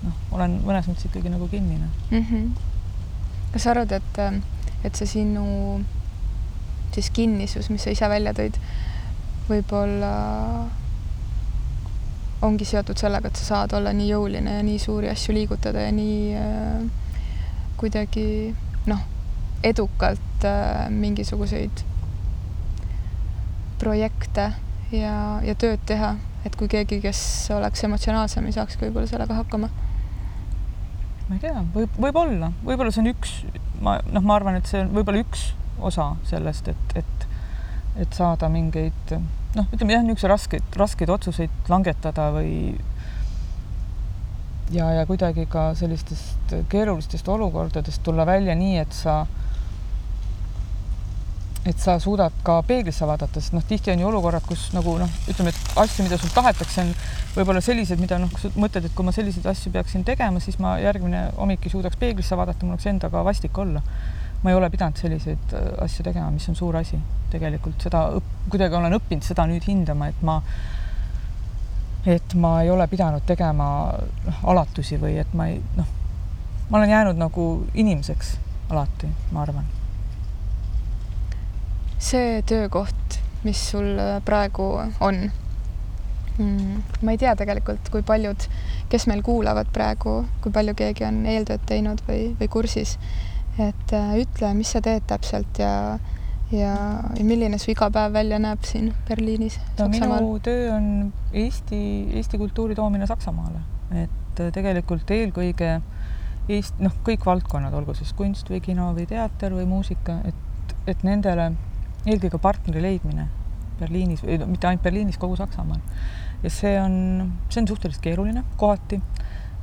[0.05, 2.23] noh, olen mõnes mõttes ikkagi nagu kinnine mm.
[2.31, 2.47] -hmm.
[3.57, 4.23] kas sa arvad, et,
[4.87, 5.45] et see sinu
[6.95, 8.59] siis kinnisus, mis sa ise välja tõid,
[9.49, 10.13] võib-olla
[12.43, 15.93] ongi seotud sellega, et sa saad olla nii jõuline ja nii suuri asju liigutada ja
[15.95, 16.83] nii äh,
[17.79, 18.27] kuidagi
[18.91, 19.05] noh,
[19.63, 21.85] edukalt äh, mingisuguseid
[23.83, 24.53] projekte
[24.95, 26.15] ja, ja tööd teha,
[26.47, 27.23] et kui keegi, kes
[27.55, 29.71] oleks emotsionaalsem, ei saakski võib-olla sellega hakkama?
[31.29, 33.35] ma ei tea, võib, võib-olla, võib-olla see on üks,
[33.83, 37.22] ma noh, ma arvan, et see on võib-olla üks osa sellest, et, et,
[38.01, 39.15] et saada mingeid
[39.57, 42.55] noh, ütleme jah, niisuguseid raskeid, raskeid otsuseid langetada või
[44.73, 49.23] ja, ja kuidagi ka sellistest keerulistest olukordadest tulla välja nii, et sa
[51.67, 55.11] et sa suudad ka peeglisse vaadata, sest noh, tihti on ju olukorrad, kus nagu noh,
[55.31, 56.91] ütleme, et asju, mida sul tahetakse, on
[57.37, 61.29] võib-olla sellised, mida noh, mõtled, et kui ma selliseid asju peaksin tegema, siis ma järgmine
[61.37, 63.83] hommik ei suudaks peeglisse vaadata, mul oleks endaga vastik olla.
[64.43, 66.99] Ma ei ole pidanud selliseid äh, asju tegema, mis on suur asi
[67.33, 70.41] tegelikult, seda õp-, kuidagi olen õppinud seda nüüd hindama, et ma
[72.07, 73.67] et ma ei ole pidanud tegema
[74.27, 75.93] noh, alatusi või et ma ei noh,
[76.71, 78.35] ma olen jäänud nagu inimeseks
[78.73, 79.71] alati, ma arvan
[82.03, 83.95] see töökoht, mis sul
[84.27, 84.67] praegu
[85.01, 85.21] on
[86.39, 86.83] mm,?
[87.03, 88.47] ma ei tea tegelikult, kui paljud,
[88.91, 92.97] kes meil kuulavad praegu, kui palju keegi on eeltööd teinud või, või kursis.
[93.61, 95.99] Et äh, ütle, mis sa teed täpselt ja,
[96.53, 96.73] ja,
[97.17, 99.59] ja milline su igapäev välja näeb siin Berliinis?
[99.79, 100.87] no minu töö on
[101.33, 101.83] Eesti,
[102.17, 103.61] Eesti kultuuri toomine Saksamaale,
[104.05, 105.75] et äh, tegelikult eelkõige
[106.51, 111.05] Eest-, noh, kõik valdkonnad, olgu siis kunst või kino või teater või muusika, et, et
[111.07, 111.53] nendele
[112.07, 113.29] eelkõige partneri leidmine
[113.79, 115.81] Berliinis või no mitte ainult Berliinis, kogu Saksamaal.
[116.43, 116.97] ja see on,
[117.51, 118.99] see on suhteliselt keeruline kohati,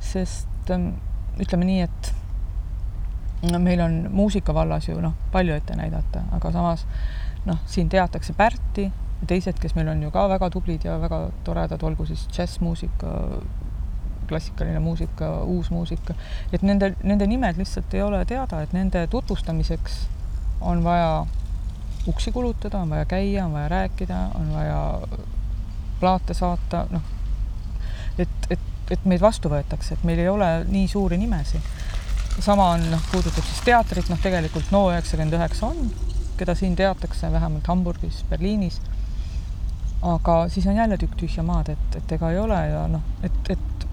[0.00, 0.94] sest ähm,
[1.40, 2.14] ütleme nii, et
[3.42, 6.86] no meil on muusika vallas ju noh, palju ette näidata, aga samas
[7.46, 8.90] noh, siin teatakse Pärti
[9.26, 13.16] teised, kes meil on ju ka väga tublid ja väga toredad, olgu siis džässmuusika,
[14.28, 16.14] klassikaline muusika, uus muusika,
[16.52, 20.00] et nende, nende nimed lihtsalt ei ole teada, et nende tutvustamiseks
[20.60, 21.26] on vaja
[22.08, 24.80] uksi kulutada, on vaja käia, on vaja rääkida, on vaja
[26.00, 27.02] plaate saata, noh,
[28.18, 28.60] et, et,
[28.90, 31.79] et meid vastu võetakse, et meil ei ole nii suuri nimesid.
[32.44, 35.90] Sama on, noh, puudutab siis teatrit, noh, tegelikult NO üheksakümmend üheksa on,
[36.40, 38.80] keda siin teatakse vähemalt Hamburgis, Berliinis.
[40.02, 43.50] aga siis on jälle tükk tühja maad, et, et ega ei ole ja noh, et,
[43.52, 43.86] et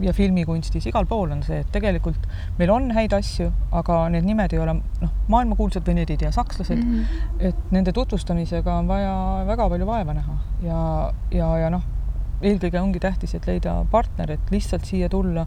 [0.00, 2.26] ja filmikunstis, igal pool on see, et tegelikult
[2.58, 6.32] meil on häid asju, aga need nimed ei ole noh, maailmakuulsad või need ei tea
[6.36, 6.94] sakslased mm.
[6.94, 7.44] -hmm.
[7.48, 9.14] et nende tutvustamisega on vaja
[9.48, 10.80] väga palju vaeva näha ja,
[11.32, 11.84] ja, ja noh,
[12.42, 15.46] eelkõige ongi tähtis, et leida partner, et lihtsalt siia tulla,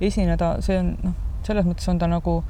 [0.00, 1.16] esineda, see on noh,
[1.48, 2.40] selles mõttes on ta nagu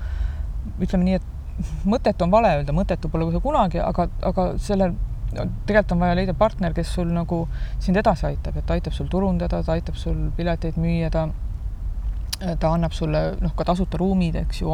[0.83, 4.95] ütleme nii, et mõttetu on vale öelda, mõttetu pole see kunagi, aga, aga sellel
[5.35, 7.43] no tegelikult on vaja leida partner, kes sul nagu
[7.83, 11.29] sind edasi aitab, et aitab sul turundada, ta aitab sul pileteid müüa, ta
[12.39, 14.71] ta annab sulle noh, ka tasuta ruumid, eks ju,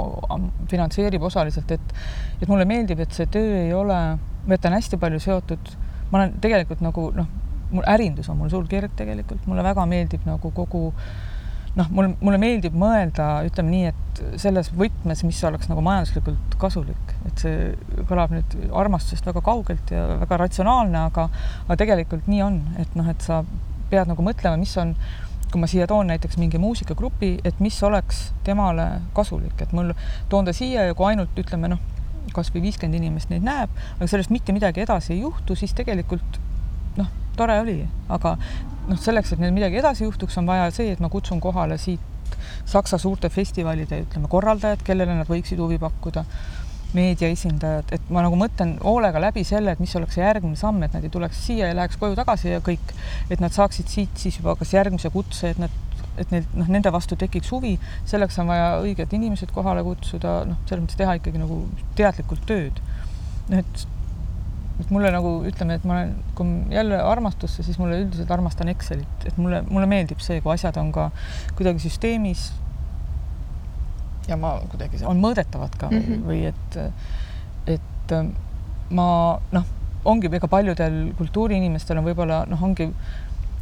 [0.69, 1.95] finantseerib osaliselt, et
[2.43, 4.01] et mulle meeldib, et see töö ei ole,
[4.45, 5.71] või et ta on hästi palju seotud,
[6.11, 7.31] ma olen tegelikult nagu noh,
[7.73, 10.91] mul ärindus on mul suur kirg tegelikult, mulle väga meeldib nagu kogu
[11.79, 17.15] noh, mul, mulle meeldib mõelda, ütleme nii, et selles võtmes, mis oleks nagu majanduslikult kasulik,
[17.29, 21.29] et see kõlab nüüd armastusest väga kaugelt ja väga ratsionaalne, aga,
[21.67, 23.43] aga tegelikult nii on, et noh, et sa
[23.91, 24.95] pead nagu mõtlema, mis on,
[25.51, 29.93] kui ma siia toon näiteks mingi muusikagrupi, et mis oleks temale kasulik, et mul
[30.31, 31.83] toon ta siia ja kui ainult ütleme noh,
[32.35, 36.41] kasvõi viiskümmend inimest neid näeb, aga sellest mitte midagi edasi ei juhtu, siis tegelikult
[37.37, 37.79] tore oli,
[38.13, 38.37] aga
[38.89, 42.11] noh, selleks, et neil midagi edasi juhtuks, on vaja see, et ma kutsun kohale siit
[42.69, 46.25] Saksa suurte festivalide, ütleme, korraldajad, kellele nad võiksid huvi pakkuda,
[46.95, 50.95] meedia esindajad, et ma nagu mõtlen hoolega läbi selle, et mis oleks järgmine samm, et
[50.95, 52.95] nad ei tuleks siia ja läheks koju tagasi ja kõik,
[53.29, 55.83] et nad saaksid siit siis juba kas järgmise kutse, et nad
[56.21, 57.73] et neil noh, nende vastu tekiks huvi,
[58.07, 61.65] selleks on vaja õiged inimesed kohale kutsuda, noh, selles mõttes teha ikkagi nagu
[61.99, 62.79] teadlikult tööd.
[63.51, 63.87] noh, et
[64.81, 69.27] et mulle nagu ütleme, et ma olen, kui jälle armastusse, siis mulle üldiselt armastan Excelit,
[69.29, 71.11] et mulle, mulle meeldib see, kui asjad on ka
[71.55, 72.53] kuidagi süsteemis.
[74.29, 76.27] ja ma kuidagi, on mõõdetavad ka mm -hmm.
[76.27, 76.79] või et,
[77.77, 78.33] et ähm,
[78.91, 79.67] ma noh,
[80.05, 82.89] ongi ega paljudel kultuuriinimestel on võib-olla noh, ongi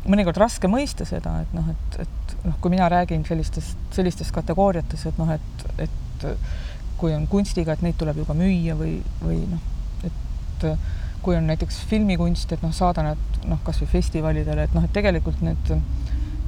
[0.06, 5.06] mõnikord raske mõista seda, et noh, et, et noh, kui mina räägin sellistest, sellistes kategooriates,
[5.06, 6.26] et noh, et, et
[6.96, 9.62] kui on kunstiga, et neid tuleb ju ka müüa või, või noh,
[10.06, 10.66] et
[11.22, 15.42] kui on näiteks filmikunst, et noh, saada nad noh, kasvõi festivalidele, et noh, et tegelikult
[15.46, 15.74] need,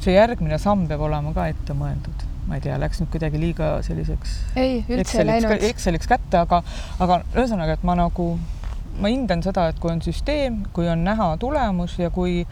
[0.04, 3.68] see järgmine samm peab olema ka ette mõeldud ma ei tea, läks nüüd kuidagi liiga
[3.84, 5.64] selliseks ei, üldse ei läinud.
[5.70, 6.60] Exceliks kätte, aga,
[7.02, 8.34] aga ühesõnaga, et ma nagu,
[9.00, 12.42] ma hindan seda, et kui on süsteem, kui on näha tulemus ja kui,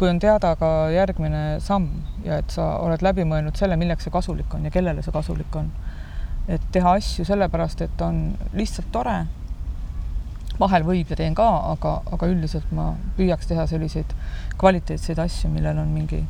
[0.00, 1.90] kui on teada ka järgmine samm
[2.24, 5.60] ja et sa oled läbi mõelnud selle, milleks see kasulik on ja kellele see kasulik
[5.60, 5.70] on.
[6.48, 9.20] et teha asju sellepärast, et on lihtsalt tore.
[10.60, 14.14] Vahel võib ja teen ka, aga, aga üldiselt ma püüaks teha selliseid
[14.60, 16.24] kvaliteetseid asju, millel on mingi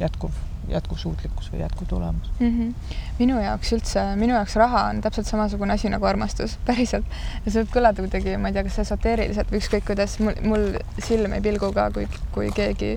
[0.00, 0.34] jätkuv
[0.68, 2.46] jätkusuutlikkus või jätkutulemus mm.
[2.58, 2.94] -hmm.
[3.18, 7.04] minu jaoks üldse, minu jaoks raha on täpselt samasugune asi nagu armastus, päriselt.
[7.44, 10.66] ja see võib kõlada kuidagi, ma ei tea, kas esoteeriliselt või ükskõik kuidas, mul, mul
[10.98, 12.96] silm ei pilgu ka, kui, kui keegi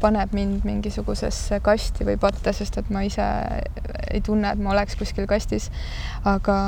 [0.00, 3.26] paneb mind mingisugusesse kasti või patta, sest et ma ise
[4.10, 5.70] ei tunne, et ma oleks kuskil kastis.
[6.24, 6.58] aga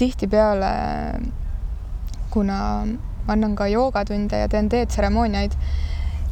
[0.00, 0.72] tihtipeale,
[2.32, 2.58] kuna
[3.26, 5.56] ma annan ka joogatunde ja teen teetseremooniaid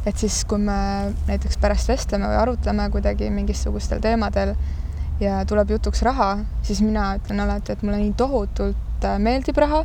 [0.07, 0.75] et siis, kui me
[1.27, 4.55] näiteks pärast vestleme või arutleme kuidagi mingisugustel teemadel
[5.19, 9.81] ja tuleb jutuks raha, siis mina ütlen alati, et mulle nii tohutult äh, meeldib raha,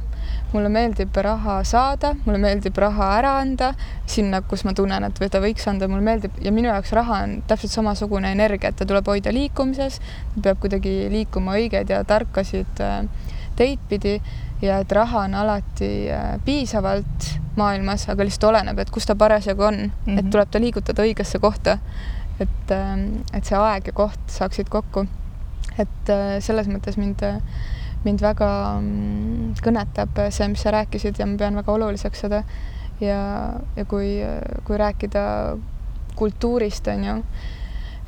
[0.53, 3.73] mulle meeldib raha saada, mulle meeldib raha ära anda
[4.07, 6.39] sinna, kus ma tunnen, et ta võiks anda, mulle meeldib.
[6.45, 9.99] Ja minu jaoks raha on täpselt samasugune energia, et ta tuleb hoida liikumises,
[10.39, 13.03] peab kuidagi liikuma õigeid ja tarkasid äh,
[13.57, 14.19] teid pidi
[14.63, 19.63] ja et raha on alati äh, piisavalt maailmas, aga lihtsalt oleneb, et kus ta parasjagu
[19.63, 20.19] on mm, -hmm.
[20.19, 20.31] et mhm.
[20.31, 21.79] tuleb ta liigutada õigesse kohta.
[22.41, 25.07] et, ähm, et see aeg ja koht saaksid kokku.
[25.79, 27.23] et äh, selles mõttes mind,
[28.05, 32.43] mind väga mm, kõnetab see, mis sa rääkisid ja ma pean väga oluliseks seda.
[33.01, 34.21] ja, ja kui,
[34.65, 35.57] kui rääkida
[36.15, 37.23] kultuurist, on ju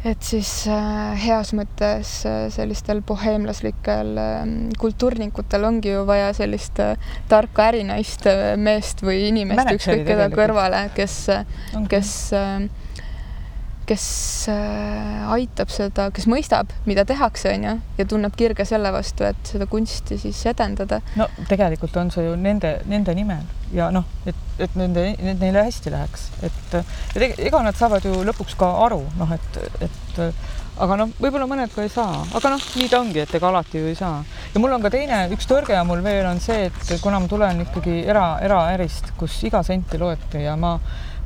[0.04, 4.42] et siis äh, heas mõttes äh, sellistel boheemlaslikel äh,
[4.78, 6.96] kultuurnikutel ongi ju vaja sellist äh,
[7.30, 8.28] tarka ärinaist
[8.60, 11.16] meest või inimest, ükskõik keda kõrvale, kes,
[11.90, 12.68] kes äh,
[13.86, 14.06] kes
[14.52, 19.52] äh, aitab seda, kes mõistab, mida tehakse, on ju, ja tunneb kirge selle vastu, et
[19.52, 21.00] seda kunsti siis edendada.
[21.16, 25.64] no tegelikult on see ju nende, nende nimel ja noh, et, et nende, et neile
[25.66, 30.22] hästi läheks, et ja ega nad saavad ju lõpuks ka aru, noh, et, et
[30.82, 33.80] aga noh, võib-olla mõned ka ei saa, aga noh, nii ta ongi, et ega alati
[33.80, 34.22] ju ei saa.
[34.54, 37.30] ja mul on ka teine, üks tõrge on mul veel on see, et kuna ma
[37.30, 40.76] tulen ikkagi era, eraärist, kus iga senti loeti ja ma,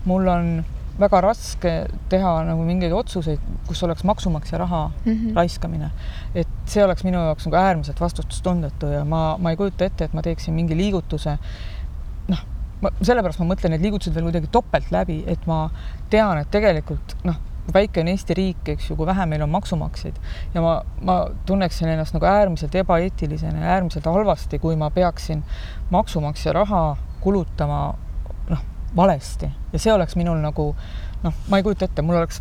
[0.09, 0.53] mul on
[1.01, 1.72] väga raske
[2.12, 5.34] teha nagu mingeid otsuseid, kus oleks maksumaksja raha mm -hmm.
[5.36, 5.90] raiskamine.
[6.34, 10.12] et see oleks minu jaoks nagu äärmiselt vastutustundetu ja ma, ma ei kujuta ette, et
[10.12, 11.38] ma teeksin mingi liigutuse.
[12.28, 12.44] noh,
[13.03, 15.70] sellepärast ma mõtlen need liigutused veel kuidagi topelt läbi, et ma
[16.11, 17.36] tean, et tegelikult noh,
[17.74, 20.16] väike on Eesti riik, eks ju, kui vähe meil on maksumaksjaid
[20.55, 25.44] ja ma, ma tunneksin ennast nagu äärmiselt ebaeetilisena ja äärmiselt halvasti, kui ma peaksin
[25.90, 27.94] maksumaksja raha kulutama
[28.97, 29.51] valesti.
[29.72, 30.72] Ja see oleks minul nagu
[31.24, 32.41] noh, ma ei kujuta ette, mul oleks,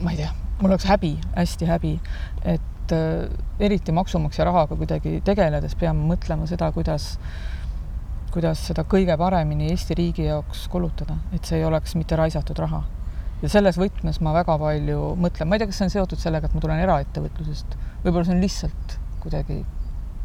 [0.00, 0.30] ma ei tea,
[0.60, 1.92] mul oleks häbi, hästi häbi,
[2.54, 3.28] et äh,
[3.64, 7.14] eriti maksumaksja rahaga kuidagi tegeledes peame mõtlema seda, kuidas,
[8.34, 12.84] kuidas seda kõige paremini Eesti riigi jaoks kulutada, et see ei oleks mitte raisatud raha.
[13.42, 16.48] ja selles võtmes ma väga palju mõtlen, ma ei tea, kas see on seotud sellega,
[16.48, 17.74] et ma tulen eraettevõtlusest,
[18.04, 19.58] võib-olla see on lihtsalt kuidagi,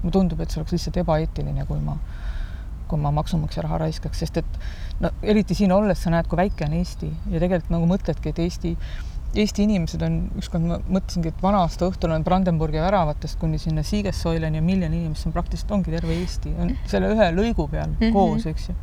[0.02, 1.98] mulle tundub, et see oleks lihtsalt ebaeetiline, kui ma
[2.90, 4.58] kui ma maksumaksja raha raiskaks, sest et
[5.04, 8.42] no eriti siin olles sa näed, kui väike on Eesti ja tegelikult nagu mõtledki, et
[8.46, 8.74] Eesti,
[9.40, 14.58] Eesti inimesed on, ükskord ma mõtlesingi, et vana-aasta õhtul on Brandenburgi väravatest kuni sinna Siegessäuleni
[14.58, 18.14] ja miljon inimest, on praktiliselt ongi terve Eesti, on selle ühe lõigu peal mm -hmm.
[18.16, 18.76] koos, eks ju.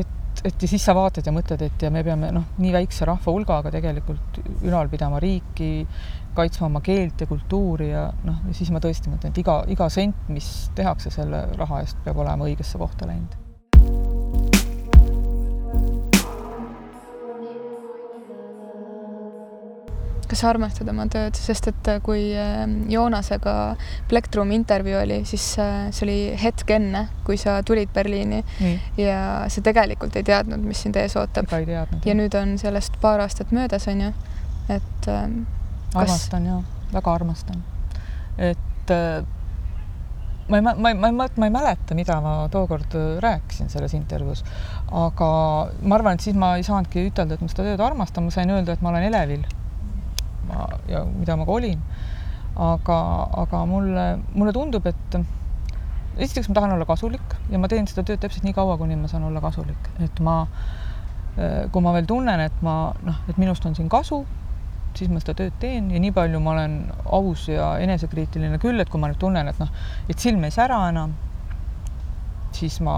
[0.00, 3.04] et, et ja siis sa vaatad ja mõtled, et ja me peame noh, nii väikse
[3.04, 5.86] rahva hulgaga tegelikult ülal pidama riiki,
[6.34, 10.26] kaitsma oma keelt ja kultuuri ja noh, siis ma tõesti mõtlen, et iga, iga sent,
[10.32, 13.42] mis tehakse selle raha eest, peab olema õigesse kohta läinud.
[20.32, 23.54] kas sa armastad oma tööd, sest et äh, kui äh, Joonasega
[24.08, 28.78] Plektrumi intervjuu oli, siis äh, see oli hetk enne, kui sa tulid Berliini Nii.
[29.04, 29.18] ja
[29.52, 31.52] sa tegelikult ei teadnud, mis sind ees ootab.
[31.52, 34.14] ja nüüd on sellest paar aastat möödas, on ju,
[34.72, 35.10] et
[35.94, 36.58] ähm, armastan ja
[36.92, 37.62] väga armastan.
[38.38, 39.24] et äh,
[40.48, 43.94] ma ei, ma ei, ma ei, ma ei mäleta, mida ma tookord äh, rääkisin selles
[43.94, 44.44] intervjuus,
[44.90, 45.28] aga
[45.82, 48.50] ma arvan, et siis ma ei saanudki ütelda, et ma seda tööd armastan, ma sain
[48.52, 49.46] öelda, et ma olen elevil.
[50.48, 51.84] ma ja mida ma ka olin.
[52.52, 52.98] aga,
[53.44, 55.16] aga mulle, mulle tundub, et
[56.18, 59.08] esiteks ma tahan olla kasulik ja ma teen seda tööd täpselt nii kaua, kuni ma
[59.08, 60.42] saan olla kasulik, et ma,
[61.38, 64.24] äh, kui ma veel tunnen, et ma noh, et minust on siin kasu
[64.98, 66.78] siis ma seda tööd teen ja nii palju ma olen
[67.18, 69.70] aus ja enesekriitiline küll, et kui ma nüüd tunnen, et noh,
[70.08, 71.14] et silm ei sära enam,
[72.56, 72.96] siis ma,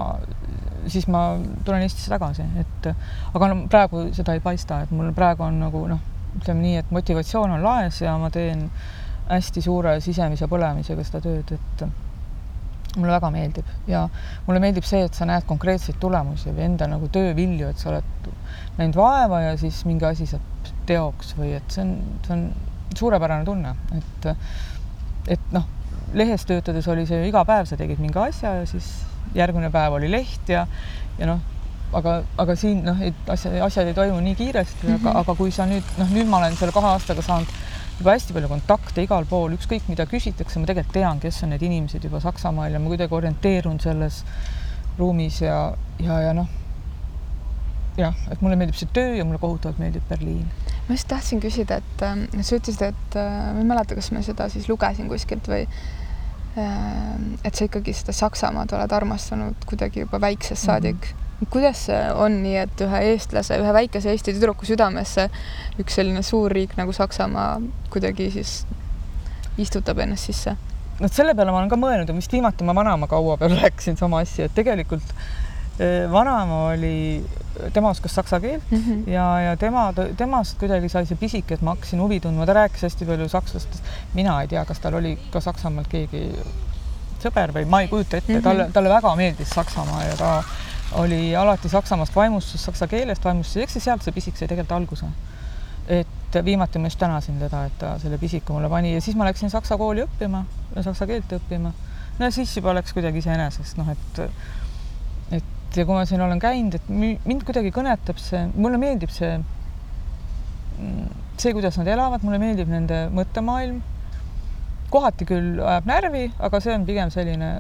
[0.91, 1.27] siis ma
[1.67, 5.87] tulen Eestisse tagasi, et aga no praegu seda ei paista, et mul praegu on nagu
[5.91, 6.03] noh,
[6.41, 8.67] ütleme nii, et motivatsioon on laes ja ma teen
[9.29, 11.87] hästi suure sisemise põlemisega seda tööd, et
[12.97, 13.71] mulle väga meeldib.
[13.91, 14.05] Ja
[14.47, 18.29] mulle meeldib see, et sa näed konkreetseid tulemusi või enda nagu töövilju, et sa oled
[18.79, 22.45] näinud vaeva ja siis mingi asi saab teoks või et see on, see on
[22.99, 24.29] suurepärane tunne, et
[25.35, 25.65] et noh,
[26.15, 28.91] lehes töötades oli see ju iga päev, sa tegid mingi asja ja siis
[29.35, 30.67] järgmine päev oli leht ja
[31.19, 31.41] ja noh,
[31.97, 35.01] aga, aga siin noh, et asja, asjad ei toimu nii kiiresti mm, -hmm.
[35.01, 35.21] aga, mhm.
[35.23, 37.55] aga kui sa nüüd noh, nüüd ma olen selle kahe aastaga saanud
[37.99, 41.63] juba hästi palju kontakte igal pool, ükskõik mida küsitakse, ma tegelikult tean, kes on need
[41.63, 44.25] inimesed juba Saksamaal ja ma kuidagi orienteerun selles
[44.99, 46.49] ruumis ja, ja, ja noh,
[47.99, 50.51] jah, et mulle meeldib see töö ja mulle kohutavalt meeldib Berliin
[50.89, 54.23] ma just tahtsin küsida, et äh, sa ütlesid, et äh, ma ei mäleta, kas ma
[54.25, 57.15] seda siis lugesin kuskilt või äh,
[57.45, 61.25] et sa ikkagi seda Saksamaad oled armastanud kuidagi juba väiksest saadik mm.
[61.41, 61.51] -hmm.
[61.55, 65.31] kuidas see on nii, et ühe eestlase, ühe väikese Eesti tüdruku südamesse
[65.81, 67.61] üks selline suur riik nagu Saksamaa
[67.91, 68.67] kuidagi siis
[69.59, 70.57] istutab ennast sisse?
[71.01, 73.97] no selle peale ma olen ka mõelnud ja vist viimati ma vanaema kaua peal rääkisin
[73.97, 75.17] sama asja, et tegelikult
[76.13, 77.25] vanaema oli
[77.73, 79.11] tema oskas saksa keelt mm -hmm.
[79.11, 82.83] ja, ja tema, temast kuidagi sai see pisik, et ma hakkasin huvi tundma, ta rääkis
[82.83, 83.85] hästi palju sakslastest.
[84.15, 86.31] mina ei tea, kas tal oli ka Saksamaalt keegi
[87.23, 88.43] sõber või ma ei kujuta ette mm, -hmm.
[88.43, 90.45] talle, talle väga meeldis Saksamaa ja ta
[90.93, 95.07] oli alati Saksamaast vaimustus, saksa keelest vaimustus, eks see sealt see pisik sai tegelikult alguse.
[95.89, 99.25] et viimati ma just tänasin teda, et ta selle pisiku mulle pani ja siis ma
[99.25, 100.45] läksin saksa kooli õppima,
[100.81, 101.73] saksa keelt õppima.
[102.19, 104.21] no siis juba läks kuidagi iseenesest, noh, et
[105.31, 109.37] et ja kui ma siin olen käinud, et mind kuidagi kõnetab see, mulle meeldib see,
[111.39, 113.83] see, kuidas nad elavad, mulle meeldib nende mõttemaailm.
[114.95, 117.53] kohati küll ajab närvi, aga see on pigem selline,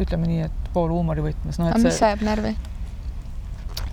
[0.00, 1.68] ütleme nii, et pool huumorivõtmes no,.
[1.70, 2.08] aga mis see...
[2.08, 2.54] ajab närvi?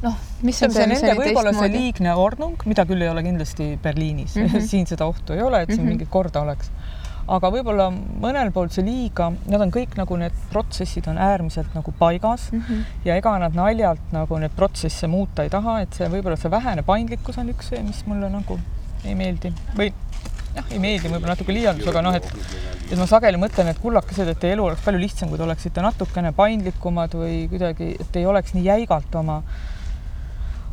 [0.02, 4.36] noh, mis on see nende võib-olla see liigne ordnung, mida küll ei ole kindlasti Berliinis
[4.36, 4.68] mm, -hmm.
[4.72, 5.98] siin seda ohtu ei ole, et siin mm -hmm.
[5.98, 6.72] mingit korda oleks
[7.28, 11.94] aga võib-olla mõnel pool see liiga, nad on kõik nagu need protsessid on äärmiselt nagu
[12.00, 12.50] paigas.
[12.52, 12.84] Mm -hmm.
[13.06, 16.84] ja ega nad naljalt nagu neid protsesse muuta ei taha, et see võib-olla see vähene
[16.84, 18.60] paindlikkus on üks see, mis mulle nagu
[19.06, 19.54] ei meeldi.
[19.78, 19.94] Või
[20.56, 22.28] jah, ei meeldi võib-olla natuke liialdus, aga noh, et
[22.92, 25.82] et ma sageli mõtlen, et kullakesed, et teie elu oleks palju lihtsam, kui te oleksite
[25.82, 29.42] natukene paindlikumad või kuidagi, et ei oleks nii jäigalt oma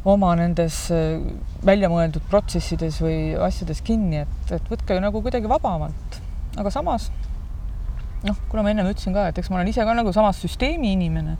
[0.04, 1.20] oma nendes äh,
[1.64, 6.18] välja mõeldud protsessides või asjades kinni, et, et võtke nagu kuidagi vabamalt
[6.58, 7.10] aga samas
[8.26, 10.92] noh, kuna ma ennem ütlesin ka, et eks ma olen ise ka nagu samas süsteemi
[10.96, 11.36] inimene,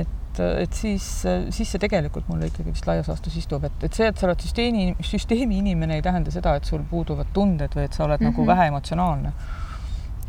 [0.00, 1.06] et, et siis,
[1.54, 4.44] siis see tegelikult mulle ikkagi vist laias laastus istub, et, et see, et sa oled
[4.44, 8.26] süsteemi, süsteemi inimene, ei tähenda seda, et sul puuduvad tunded või et sa oled mm
[8.26, 8.32] -hmm.
[8.32, 8.50] nagu mhm.
[8.52, 9.32] vähe emotsionaalne.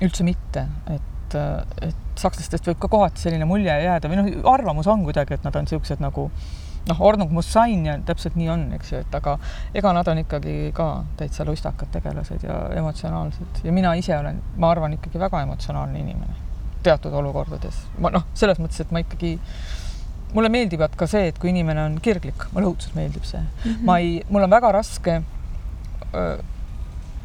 [0.03, 1.35] üldse mitte, et,
[1.81, 5.55] et sakslastest võib ka kohati selline mulje jääda või noh, arvamus on kuidagi, et nad
[5.55, 9.15] on niisugused nagu äh, noh, Ordnung muss sein ja täpselt nii on, eks ju, et
[9.17, 9.37] aga
[9.73, 14.71] ega nad on ikkagi ka täitsa lustakad tegelased ja emotsionaalsed ja mina ise olen, ma
[14.73, 16.43] arvan, ikkagi väga emotsionaalne inimene
[16.85, 17.81] teatud olukordades.
[17.99, 19.35] ma noh, selles mõttes, et ma ikkagi,
[20.35, 23.63] mulle meeldivad ka see, et kui inimene on kirglik, mulle õudselt meeldib see mm.
[23.63, 23.85] -hmm.
[23.87, 26.35] ma ei, mul on väga raske äh,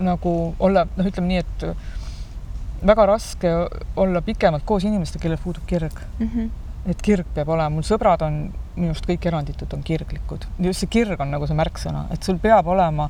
[0.01, 3.53] nagu olla, noh, ütleme nii, et väga raske
[4.01, 6.27] olla pikemalt koos inimestega, kellel puudub kirg mm.
[6.27, 8.41] -hmm et kirg peab olema, mul sõbrad on,
[8.77, 10.47] minu arust kõik eranditult on kirglikud.
[10.65, 13.09] just see kirg on nagu see märksõna, et sul peab olema,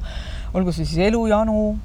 [0.58, 1.76] olgu see siis elujanu,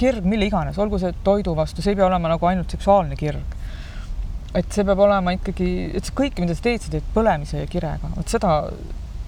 [0.00, 3.58] kirg mille iganes, olgu see toidu vastu, see ei pea olema nagu ainult seksuaalne kirg.
[4.54, 7.68] et see peab olema ikkagi, et see kõik, mida sa teed, sa teed põlemise ja
[7.70, 8.54] kirega, vot seda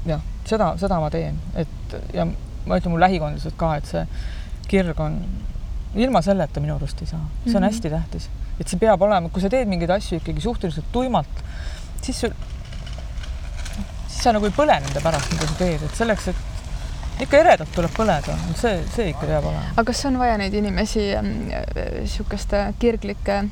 [0.08, 4.06] jah, seda, seda ma teen, et ja ma ütlen mu lähikondlased ka, et see
[4.70, 5.20] kirg on,
[5.94, 7.68] ilma selleta minu arust ei saa, see on mm -hmm.
[7.68, 11.44] hästi tähtis, et see peab olema, kui sa teed mingeid asju ikkagi suhteliselt tuimalt
[12.02, 12.34] siis sul,
[14.06, 17.74] siis sa nagu ei põle nende pärast, mida sa teed, et selleks, et ikka eredalt
[17.74, 19.74] tuleb põleda, see, see ikka peab olema.
[19.74, 23.42] aga kas on vaja neid inimesi niisuguste äh, kirglike,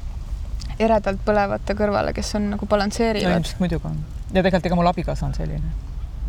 [0.81, 3.37] eredalt põlevate kõrvale, kes on nagu balansseerivad?
[3.37, 5.77] ilmselt muidugi on ja tegelikult ega mul abikaasa on selline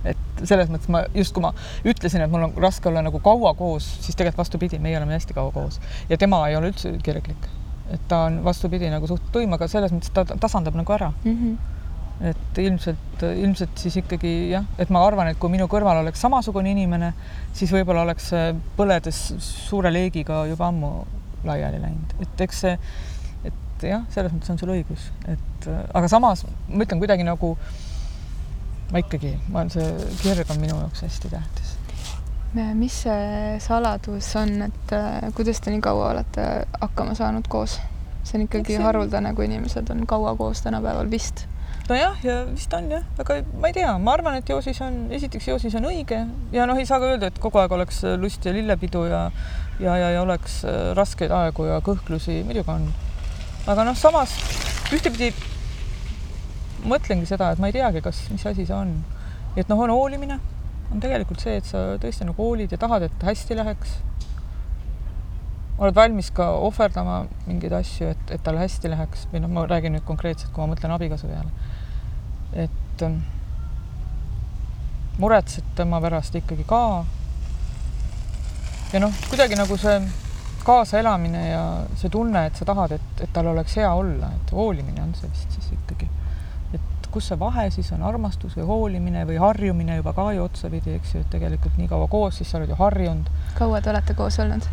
[0.07, 1.51] et selles mõttes ma just, kui ma
[1.85, 5.37] ütlesin, et mul on raske olla nagu kaua koos, siis tegelikult vastupidi, meie oleme hästi
[5.37, 5.77] kaua koos
[6.09, 7.49] ja tema ei ole üldse kirglik,
[7.93, 11.37] et ta on vastupidi nagu suht tuim, aga selles mõttes ta tasandab nagu ära mm.
[11.37, 11.77] -hmm
[12.29, 16.71] et ilmselt, ilmselt siis ikkagi jah, et ma arvan, et kui minu kõrval oleks samasugune
[16.73, 17.13] inimene,
[17.57, 18.29] siis võib-olla oleks
[18.77, 20.91] põledes suure leegiga juba ammu
[21.47, 22.75] laiali läinud, et eks see,
[23.49, 27.55] et jah, selles mõttes on sul õigus, et aga samas ma ütlen kuidagi nagu
[28.91, 29.87] ma ikkagi, ma olen, see
[30.21, 31.77] kirg on minu jaoks hästi tähtis.
[32.75, 34.93] mis see saladus on, et
[35.37, 36.47] kuidas te nii kaua olete
[36.81, 37.79] hakkama saanud koos?
[38.23, 38.83] see on ikkagi see...
[38.83, 41.47] haruldane, kui inimesed on kaua koos tänapäeval vist
[41.89, 45.47] nojah, ja vist on jah, aga ma ei tea, ma arvan, et Joosis on, esiteks
[45.47, 46.21] Joosis on õige
[46.53, 49.29] ja noh, ei saa ka öelda, et kogu aeg oleks lust ja lillepidu ja
[49.81, 52.85] ja, ja, ja oleks äh, raskeid aegu ja kõhklusi, muidugi on.
[53.71, 54.35] aga noh, samas
[54.93, 55.31] ühtepidi
[56.87, 58.93] mõtlengi seda, et ma ei teagi, kas, mis asi see on.
[59.57, 60.39] et noh, on hoolimine,
[60.91, 63.99] on tegelikult see, et sa tõesti nagu hoolid ja tahad, et hästi läheks.
[65.81, 69.95] oled valmis ka ohverdama mingeid asju, et, et tal hästi läheks või noh, ma räägin
[69.97, 71.70] nüüd konkreetselt, kui ma mõtlen abikaasa peale
[72.53, 73.21] et ähm,
[75.17, 77.05] muretsed tema pärast ikkagi ka.
[78.93, 80.01] ja noh, kuidagi nagu see
[80.65, 81.61] kaasaelamine ja
[81.97, 85.29] see tunne, et sa tahad, et, et tal oleks hea olla, et hoolimine on see
[85.31, 86.09] vist siis ikkagi.
[86.73, 90.97] et kus see vahe siis on, armastus või hoolimine või harjumine juba ka ju otsapidi,
[90.99, 93.31] eks ju, et tegelikult nii kaua koos, siis sa oled ju harjunud.
[93.57, 94.69] kaua te olete koos olnud?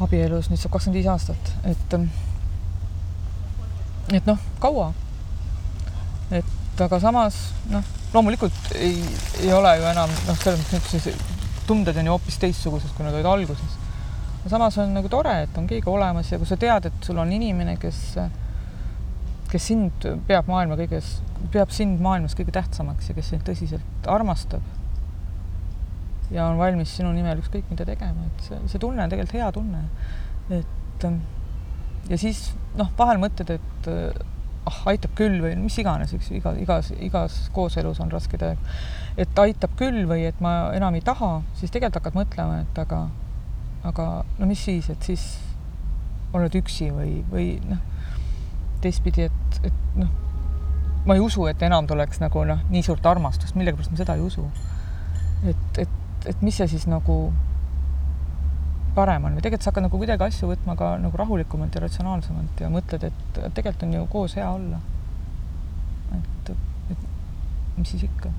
[0.00, 2.08] abielus nüüd saab kakskümmend viis aastat, et ähm,
[4.14, 4.92] et noh, kaua.
[6.30, 7.40] et et aga samas
[7.72, 9.00] noh, loomulikult ei,
[9.42, 11.36] ei ole ju enam noh, selles mõttes niisugused
[11.68, 13.76] tunded on ju hoopis teistsugused, kui nad olid alguses.
[14.48, 17.32] samas on nagu tore, et on keegi olemas ja kui sa tead, et sul on
[17.32, 17.98] inimene, kes,
[19.52, 21.18] kes sind peab maailma kõiges,
[21.52, 24.64] peab sind maailmas kõige tähtsamaks ja kes sind tõsiselt armastab.
[26.30, 29.52] ja on valmis sinu nimel ükskõik mida tegema, et see, see tunne on tegelikult hea
[29.52, 29.84] tunne.
[30.48, 31.06] et
[32.08, 32.42] ja siis
[32.76, 33.92] noh, vahel mõtled, et
[34.68, 38.60] ah, aitab küll või mis iganes, eks ju, iga, igas, igas kooselus on rasked aeg.
[39.18, 43.02] et aitab küll või et ma enam ei taha, siis tegelikult hakkad mõtlema, et aga,
[43.88, 44.08] aga
[44.38, 45.28] no mis siis, et siis
[46.36, 47.80] oled üksi või, või noh,
[48.84, 50.10] teistpidi, et, et noh,
[51.08, 54.24] ma ei usu, et enam tuleks nagu noh, nii suurt armastust, millegipärast ma seda ei
[54.24, 54.44] usu.
[55.46, 57.18] et, et, et mis see siis nagu
[58.98, 62.62] parem on või tegelikult sa hakkad nagu kuidagi asju võtma ka nagu rahulikumalt ja ratsionaalsemalt
[62.64, 64.82] ja mõtled, et tegelikult on ju koos hea olla.
[66.18, 66.52] et,
[66.90, 67.08] et
[67.78, 68.32] mis siis ikka.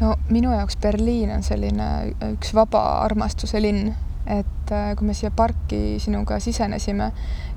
[0.00, 1.88] no minu jaoks Berliin on selline
[2.32, 3.94] üks vaba armastuse linn
[4.28, 7.06] et äh, kui me siia parki sinuga sisenesime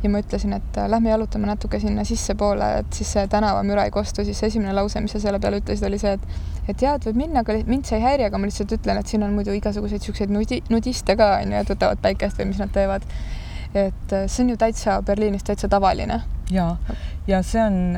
[0.03, 3.91] ja ma ütlesin, et äh, lähme jalutame natuke sinna sissepoole, et siis see tänavamüra ei
[3.91, 7.05] kostu, siis esimene lause, mis sa selle peale ütlesid, oli see, et et jaa, et
[7.09, 9.51] võib minna, aga mind see ei häiri, aga ma lihtsalt ütlen, et siin on muidu
[9.57, 13.07] igasuguseid siukseid nudi, nudiste ka onju, et võtavad päikest või mis nad teevad.
[13.74, 16.22] et äh, see on ju täitsa Berliinis täitsa tavaline.
[16.51, 16.76] ja,
[17.28, 17.97] ja see on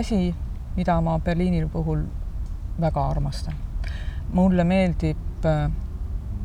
[0.00, 0.34] asi,
[0.76, 2.06] mida ma Berliini puhul
[2.80, 3.54] väga armastan.
[4.32, 5.48] mulle meeldib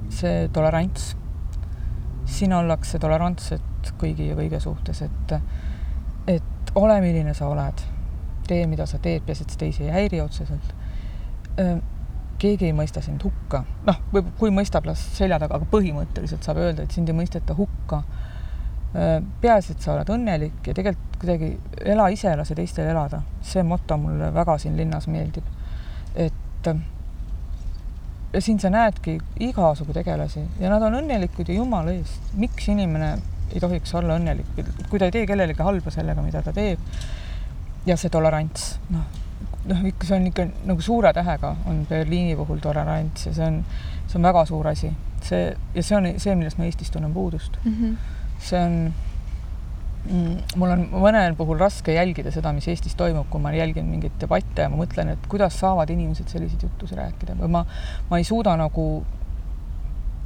[0.10, 1.16] see tolerants
[2.26, 5.34] siin ollakse tolerantsed kõigi ja kõige suhtes, et,
[6.28, 7.84] et ole, milline sa oled,
[8.48, 10.74] tee, mida sa teed, peaasi, et see teisi ei häiri otseselt.
[12.40, 16.60] keegi ei mõista sind hukka, noh, või kui mõistab, las selja taga, aga põhimõtteliselt saab
[16.60, 18.04] öelda, et sind ei mõisteta hukka.
[19.42, 21.50] peaasi, et sa oled õnnelik ja tegelikult kuidagi
[21.94, 25.44] ela ise, lase teistel elada, see moto mulle väga siin linnas meeldib.
[26.16, 26.70] et
[28.36, 33.14] ja siin sa näedki igasugu tegelasi ja nad on õnnelikud ja jumala eest, miks inimene
[33.54, 34.50] ei tohiks olla õnnelik,
[34.90, 36.82] kui ta ei tee kellelegi halba sellega, mida ta teeb.
[37.86, 39.06] ja see tolerants, noh,
[39.70, 43.60] noh, ikka see on ikka nagu suure tähega on Berliini puhul tolerants ja see on,
[44.08, 44.92] see on väga suur asi,
[45.24, 45.44] see
[45.76, 47.76] ja see on see, millest ma Eestis tunnen puudust mm.
[47.78, 47.96] -hmm.
[48.40, 48.94] see on
[50.06, 54.66] mul on mõnel puhul raske jälgida seda, mis Eestis toimub, kui ma jälgin mingeid debatte
[54.66, 57.64] ja ma mõtlen, et kuidas saavad inimesed selliseid juttusid rääkida või ma,
[58.12, 58.86] ma ei suuda nagu,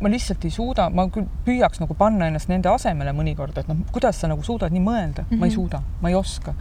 [0.01, 3.79] ma lihtsalt ei suuda, ma küll püüaks nagu panna ennast nende asemele mõnikord, et noh,
[3.95, 5.39] kuidas sa nagu suudad nii mõelda mm, -hmm.
[5.39, 5.55] ma ei mhm.
[5.55, 6.55] suuda, ma ei oska.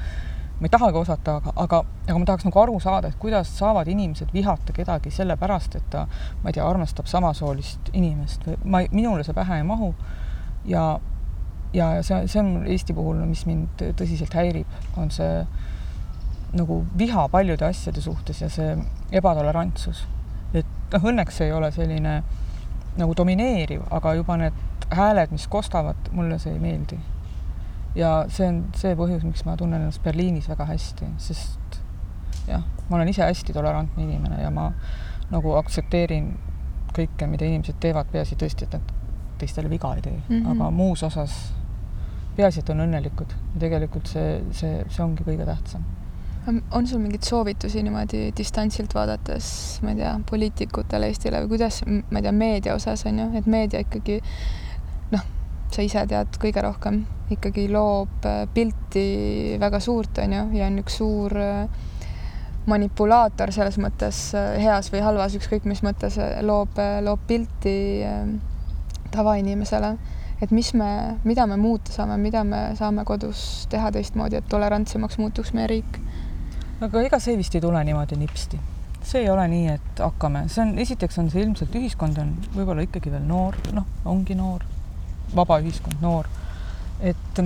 [0.59, 3.89] ma ei tahagi osata, aga, aga, aga ma tahaks nagu aru saada, et kuidas saavad
[3.89, 6.09] inimesed vihata kedagi sellepärast, et ta,
[6.43, 9.95] ma ei tea, armastab samasoolist inimest või ma, minule see pähe ei mahu
[10.66, 10.99] ja
[11.73, 15.43] ja, ja see, see on Eesti puhul, mis mind tõsiselt häirib, on see
[16.57, 18.77] nagu viha paljude asjade suhtes ja see
[19.12, 20.07] ebatolerantsus.
[20.55, 22.23] et noh, õnneks see ei ole selline
[22.99, 26.99] nagu domineeriv, aga juba need hääled, mis kostavad, mulle see ei meeldi.
[27.95, 31.81] ja see on see põhjus, miks ma tunnen ennast Berliinis väga hästi, sest
[32.49, 34.71] jah, ma olen ise hästi tolerantne inimene ja ma
[35.29, 36.33] nagu aktsepteerin
[36.97, 38.95] kõike, mida inimesed teevad, peaasi tõesti, et nad
[39.39, 40.51] teistele viga ei tee mm, -hmm.
[40.55, 41.37] aga muus osas
[42.39, 45.86] peaasi, et on õnnelikud tegelikult see, see, see ongi kõige tähtsam.
[46.49, 49.49] on sul mingeid soovitusi niimoodi distantsilt vaadates,
[49.84, 53.51] ma ei tea, poliitikutele Eestile või kuidas, ma ei tea, meedia osas on ju, et
[53.51, 54.20] meedia ikkagi
[55.12, 55.26] noh,
[55.74, 57.03] sa ise tead kõige rohkem,
[57.34, 59.07] ikkagi loob äh, pilti
[59.61, 61.66] väga suurt, on ju, ja on üks suur äh,
[62.68, 66.16] manipulaator selles mõttes äh, heas või halvas, ükskõik mis mõttes
[66.47, 67.76] loob, loob pilti
[69.12, 69.97] tavainimesele
[70.43, 70.91] et mis me,
[71.24, 76.01] mida me muuta saame, mida me saame kodus teha teistmoodi, et tolerantsemaks muutuks meie riik?
[76.80, 78.61] aga ega see vist ei tule niimoodi nipsti.
[79.03, 82.84] see ei ole nii, et hakkame, see on, esiteks on see ilmselt, ühiskond on võib-olla
[82.86, 84.66] ikkagi veel noor, noh, ongi noor,
[85.34, 86.28] vaba ühiskond, noor.
[87.01, 87.43] et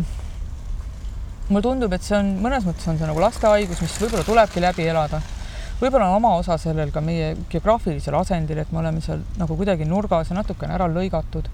[1.48, 4.86] mulle tundub, et see on mõnes mõttes on see nagu lastehaigus, mis võib-olla tulebki läbi
[4.88, 5.20] elada.
[5.80, 9.88] võib-olla on oma osa sellel ka meie geograafilisel asendil, et me oleme seal nagu kuidagi
[9.88, 11.48] nurgas ja natukene ära lõigatud.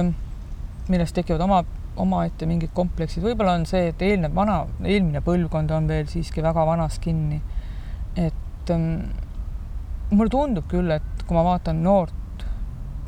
[0.00, 1.62] Et millest tekivad oma,
[2.00, 6.66] omaette mingid kompleksid, võib-olla on see, et eelnev vana, eelmine põlvkond on veel siiski väga
[6.66, 7.40] vanas kinni.
[8.16, 9.10] et ähm,
[10.10, 12.44] mulle tundub küll, et kui ma vaatan noort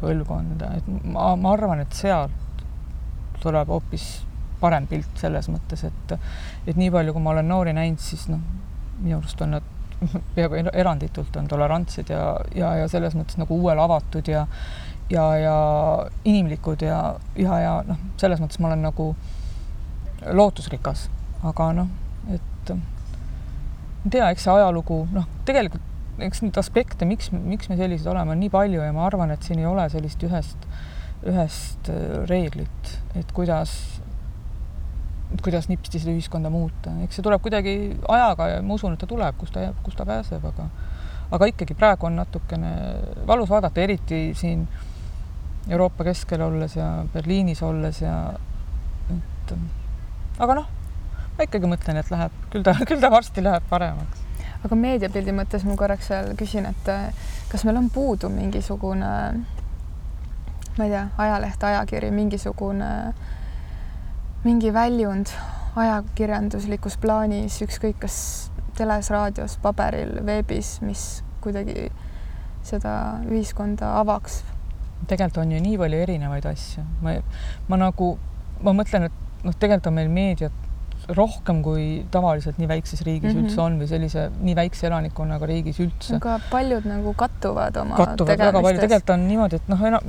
[0.00, 2.64] põlvkonda, et ma, ma arvan, et sealt
[3.42, 4.06] tuleb hoopis
[4.60, 6.16] parem pilt selles mõttes, et
[6.66, 8.42] et nii palju, kui ma olen noori näinud, siis noh,
[8.98, 9.72] minu arust on nad
[10.34, 12.24] peaaegu eranditult on tolerantsed ja,
[12.54, 14.46] ja, ja selles mõttes nagu uuele avatud ja
[15.10, 15.56] ja, ja
[16.24, 17.00] inimlikud ja,
[17.36, 19.10] ja, ja noh, selles mõttes ma olen nagu
[20.26, 21.08] lootusrikas,
[21.46, 21.90] aga noh,
[22.34, 25.92] et ei tea, eks see ajalugu noh, tegelikult
[26.22, 29.44] eks neid aspekte, miks, miks me sellised oleme, on nii palju ja ma arvan, et
[29.44, 30.66] siin ei ole sellist ühest,
[31.28, 31.90] ühest
[32.30, 33.76] reeglit, et kuidas
[35.42, 37.74] kuidas nipsti seda ühiskonda muuta, eks see tuleb kuidagi
[38.14, 40.68] ajaga ja ma usun, et ta tuleb, kus ta kus ta pääseb, aga
[41.34, 42.72] aga ikkagi praegu on natukene
[43.26, 44.62] valus vaadata, eriti siin
[45.68, 48.16] Euroopa keskel olles ja Berliinis olles ja
[49.10, 49.54] et
[50.38, 50.68] aga noh,
[51.36, 54.24] ma ikkagi mõtlen, et läheb, küll ta, küll ta varsti läheb paremaks.
[54.64, 56.92] aga meediapildi mõttes ma korraks veel küsin, et
[57.50, 59.10] kas meil on puudu mingisugune,
[60.76, 63.34] ma ei tea, ajaleht, ajakiri, mingisugune äh,
[64.46, 65.30] mingi väljund
[65.76, 68.16] ajakirjanduslikus plaanis, ükskõik kas
[68.78, 71.02] teles, raadios, paberil, veebis, mis
[71.42, 71.88] kuidagi
[72.66, 72.92] seda
[73.26, 74.42] ühiskonda avaks.
[75.06, 77.18] Tegelikult on ju nii palju erinevaid asju, ma,
[77.68, 78.14] ma nagu,
[78.64, 80.64] ma mõtlen, et noh, tegelikult on meil meediat
[81.14, 83.44] rohkem kui tavaliselt nii väikses riigis mm -hmm.
[83.46, 86.16] üldse on või sellise nii väikse elanikkonnaga riigis üldse.
[86.16, 90.00] aga paljud nagu kattuvad oma kattuvad väga palju, tegelikult on niimoodi, et noh, enam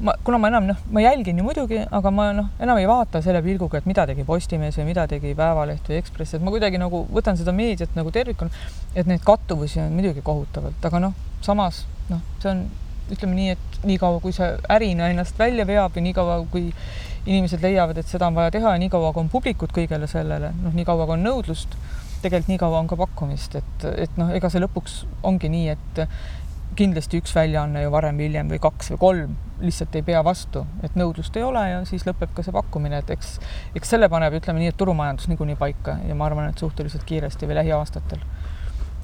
[0.00, 3.22] ma, kuna ma enam noh, ma jälgin ju muidugi, aga ma noh, enam ei vaata
[3.22, 6.78] selle pilguga, et mida tegi Postimees või mida tegi Päevaleht või Ekspress, et ma kuidagi
[6.78, 8.50] nagu võtan seda meediat nagu tervikuna,
[8.94, 12.66] et neid kattuvusi on muidugi kohutavalt, aga noh, samas noh, see on
[13.12, 16.70] ütleme nii, et niikaua, kui see ärina ennast välja veab ja niikaua, kui
[17.26, 20.74] inimesed leiavad, et seda on vaja teha ja niikaua, kui on publikut kõigele sellele, noh,
[20.74, 21.76] niikaua kui on nõudlust,
[22.22, 26.06] tegelikult niikaua on ka pakkumist, et, et noh, ega see lõpuks ongi nii, et
[26.76, 30.66] kindlasti üks väljaanne ju varem või hiljem või kaks või kolm lihtsalt ei pea vastu,
[30.84, 33.36] et nõudlust ei ole ja siis lõpeb ka see pakkumine, et eks,
[33.78, 37.48] eks selle paneb, ütleme nii, et turumajandus niikuinii paika ja ma arvan, et suhteliselt kiiresti
[37.48, 38.20] või lähiaastatel.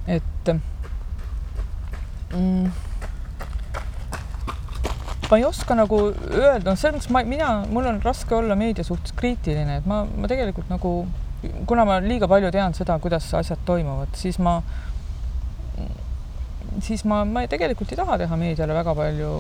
[0.07, 0.53] et
[2.36, 2.66] mm,
[5.31, 8.85] ma ei oska nagu öelda, noh, selles mõttes ma, mina, mul on raske olla meedia
[8.87, 10.95] suhtes kriitiline, et ma, ma tegelikult nagu,
[11.68, 14.59] kuna ma liiga palju tean seda, kuidas asjad toimuvad, siis ma,
[16.85, 19.33] siis ma, ma tegelikult ei taha teha meediale väga palju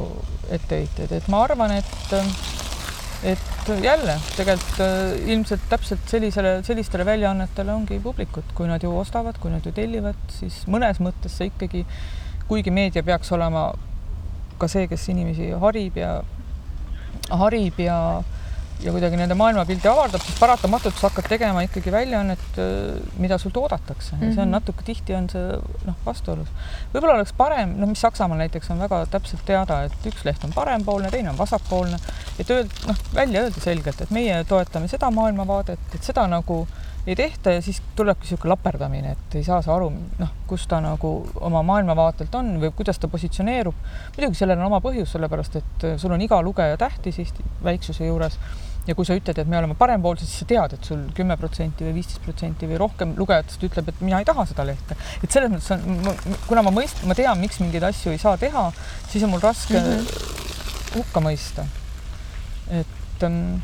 [0.58, 2.16] etteheiteid, et ma arvan, et
[3.22, 4.80] et jälle tegelikult
[5.30, 10.18] ilmselt täpselt sellisele, sellistele väljaannetele ongi publikut, kui nad ju ostavad, kui nad ju tellivad,
[10.40, 11.84] siis mõnes mõttes see ikkagi,
[12.48, 13.68] kuigi meedia peaks olema
[14.62, 16.20] ka see, kes inimesi harib ja
[17.42, 17.98] harib ja
[18.82, 22.56] ja kuidagi nende maailmapildi avardab, siis paratamatult sa hakkad tegema ikkagi väljaannet,
[23.22, 24.54] mida sult oodatakse ja see on mhm.
[24.56, 26.50] natuke tihti on see noh, vastuolus.
[26.94, 30.54] võib-olla oleks parem, noh, mis Saksamaal näiteks on väga täpselt teada, et üks leht on
[30.56, 32.00] parempoolne, teine on vasakpoolne,
[32.42, 36.91] et öelda, noh, välja öelda selgelt, et meie toetame seda maailmavaadet, et seda nagu äh,
[37.06, 39.88] ei tehta ja siis tulebki niisugune laperdamine, et ei saa sa aru,
[40.18, 43.74] noh, kus ta nagu oma maailmavaatelt on või kuidas ta positsioneerub.
[44.16, 48.38] muidugi sellel on oma põhjus, sellepärast et sul on iga lugeja tähtis Eesti väiksuse juures
[48.86, 51.86] ja kui sa ütled, et me oleme parempoolsed, siis sa tead, et sul kümme protsenti
[51.86, 54.96] või viisteist protsenti või rohkem lugejatest ütleb, et mina ei taha seda lehte.
[55.22, 58.68] et selles mõttes on, kuna ma mõist-, ma tean, miks mingeid asju ei saa teha,
[59.10, 60.96] siis on mul raske mm -hmm.
[60.96, 61.66] hukka mõista.
[62.70, 63.62] et ähm,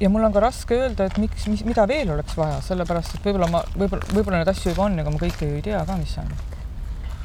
[0.00, 3.24] ja mul on ka raske öelda, et miks, mis, mida veel oleks vaja, sellepärast et
[3.24, 5.96] võib-olla ma, võib-olla, võib-olla neid asju juba on, ega ma kõike ju ei tea ka,
[6.00, 6.30] mis on.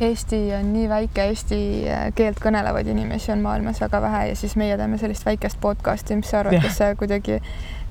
[0.02, 1.58] Eesti on nii väike, eesti
[2.18, 6.32] keelt kõnelevaid inimesi on maailmas väga vähe ja siis meie teeme sellist väikest podcast'i, mis
[6.32, 7.38] sa arvad, kas see kuidagi,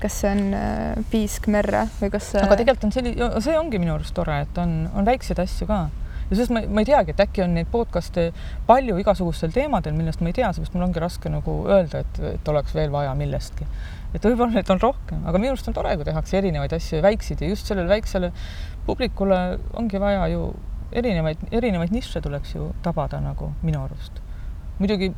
[0.01, 2.43] kas see on äh, piisk merre või kas see...
[2.43, 5.85] aga tegelikult on selline, see ongi minu arust tore, et on, on väikseid asju ka.
[6.31, 8.29] Ja sest ma, ma ei teagi, et äkki on neid podcast'e
[8.67, 12.51] palju igasugustel teemadel, millest ma ei tea, seepärast mul ongi raske nagu öelda, et, et
[12.51, 13.67] oleks veel vaja millestki
[14.15, 17.05] et võib-olla neid on rohkem, aga minu arust on tore, kui tehakse erinevaid asju ja
[17.05, 18.31] väikseid ja just sellele väiksele
[18.85, 19.39] publikule
[19.79, 20.47] ongi vaja ju
[20.91, 24.21] erinevaid, erinevaid nišše tuleks ju tabada nagu minu arust.
[24.79, 25.13] muidugi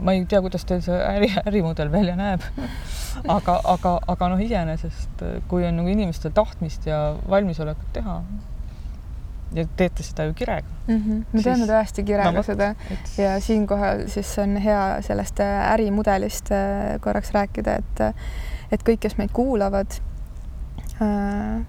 [0.00, 2.44] ma ei tea, kuidas teil see äri, ärimudel välja näeb
[3.36, 8.20] aga, aga, aga noh, iseenesest kui on nagu inimestel tahtmist ja valmisolekut teha
[9.54, 10.96] ja teete seda ju kirega mm.
[10.96, 11.24] -hmm.
[11.32, 13.14] me teeme tõesti kirega no, seda et...
[13.18, 18.04] ja siinkohal siis on hea sellest äh, ärimudelist äh, korraks rääkida, et
[18.72, 20.00] et kõik, kes meid kuulavad,
[21.00, 21.64] äh,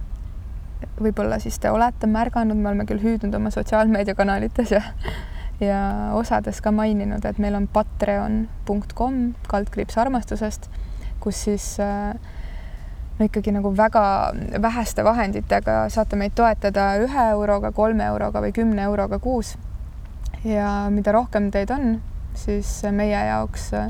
[1.00, 4.82] võib-olla siis te olete märganud, me oleme küll hüüdnud oma sotsiaalmeediakanalites ja
[5.60, 9.18] ja osades ka maininud, et meil on patreon.com
[9.48, 10.70] kaldkriips armastusest,
[11.20, 12.16] kus siis äh,
[13.26, 14.04] ikkagi nagu väga
[14.62, 19.58] väheste vahenditega saate meid toetada ühe euroga, kolme euroga või kümne euroga kuus.
[20.44, 22.02] ja mida rohkem teid on,
[22.34, 23.90] siis meie jaoks äh,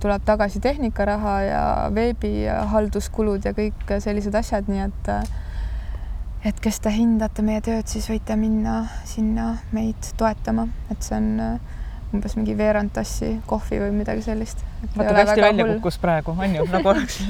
[0.00, 1.64] tuleb tagasi tehnikaraha ja
[1.94, 5.24] veebihalduskulud ja kõik sellised asjad, nii et äh,
[6.44, 11.28] et kes te hindate meie tööd, siis võite minna sinna meid toetama, et see on
[11.44, 11.79] äh,
[12.14, 14.64] umbes mingi veerand tassi kohvi või midagi sellist.
[14.96, 17.20] vaata, kui hästi välja kukkus praegu, on ju, nagu oleks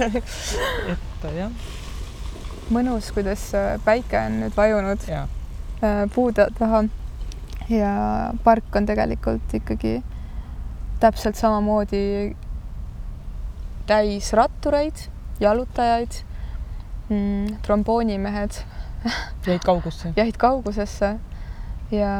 [0.93, 1.53] et jah.
[2.73, 5.27] mõnus, kuidas äh, päike on nüüd vajunud ja.
[5.85, 6.85] Äh, puude taha.
[7.69, 7.93] ja
[8.45, 10.01] park on tegelikult ikkagi
[11.01, 12.35] täpselt samamoodi
[13.89, 15.09] täis rattureid,
[15.41, 16.21] jalutajaid
[17.09, 18.63] mm,, tromboonimehed
[19.47, 20.13] jäid kaugusesse?
[20.21, 21.15] jäid kaugusesse
[21.91, 22.15] ja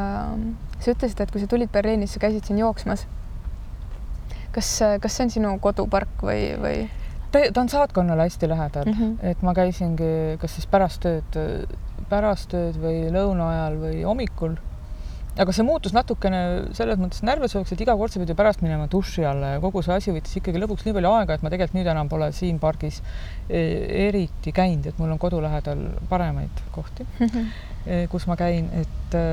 [0.81, 3.05] sa ütlesid, et kui sa tulid Berliinist, sa käisid siin jooksmas.
[4.51, 4.71] kas,
[5.01, 6.89] kas see on sinu kodupark või, või?
[7.31, 9.29] ta, on saatkonnale hästi lähedal mm, -hmm.
[9.31, 11.37] et ma käisingi kas siis pärast tööd,
[12.09, 14.57] pärast tööd või lõuna ajal või hommikul
[15.39, 16.39] aga see muutus natukene
[16.75, 19.95] selles mõttes närviseks, et iga kord sa pidi pärast minema duši alla ja kogu see
[19.95, 22.99] asi võttis ikkagi lõpuks nii palju aega, et ma tegelikult nüüd enam pole siin pargis
[23.47, 23.61] e,
[24.09, 28.09] eriti käinud, et mul on kodu lähedal paremaid kohti mm, -hmm.
[28.11, 29.23] kus ma käin, et e,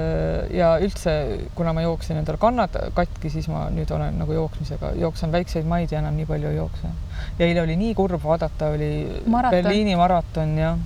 [0.61, 1.17] ja üldse,
[1.59, 5.91] kuna ma jooksin endal kannad katki, siis ma nüüd olen nagu jooksmisega, jooksen väikseid maid
[5.91, 6.95] ja enam nii palju ei jookse.
[7.39, 9.59] ja eile oli nii kurb vaadata, oli maraton.
[9.59, 10.77] Berliini maraton ja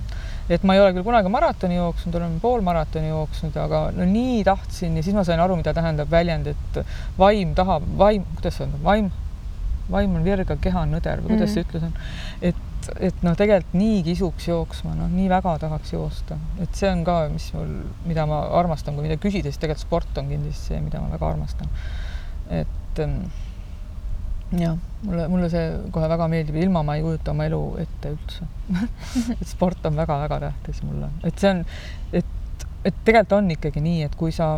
[0.49, 4.97] et ma ei ole küll kunagi maratoni jooksnud, olen poolmaratoni jooksnud, aga no nii tahtsin
[4.97, 6.81] ja siis ma sain aru, mida tähendab väljend, et
[7.19, 9.09] vaim tahab, vaim, kuidas see on, vaim,
[9.91, 11.53] vaim on virg, keha on nõder või kuidas mm -hmm.
[11.53, 11.93] see ütlus on.
[12.41, 17.05] et, et noh, tegelikult nii kisuks jooksma, noh, nii väga tahaks joosta, et see on
[17.07, 20.81] ka, mis mul, mida ma armastan, kui midagi küsida, siis tegelikult sport on kindlasti see,
[20.81, 21.71] mida ma väga armastan.
[22.51, 22.99] et
[24.59, 28.47] jah, mulle, mulle see kohe väga meeldib, ilma ma ei kujuta oma elu ette üldse.
[29.39, 31.63] Et sport on väga-väga tähtis mulle, et see on,
[32.15, 34.55] et, et tegelikult on ikkagi nii, et kui sa,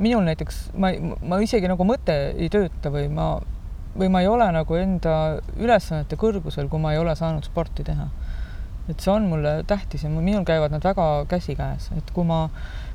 [0.00, 0.92] minul näiteks ma,
[1.28, 3.34] ma isegi nagu mõte ei tööta või ma,
[3.98, 5.16] või ma ei ole nagu enda
[5.60, 8.08] ülesannete kõrgusel, kui ma ei ole saanud sporti teha.
[8.90, 12.48] et see on mulle tähtis ja minul käivad nad väga käsikäes, et kui ma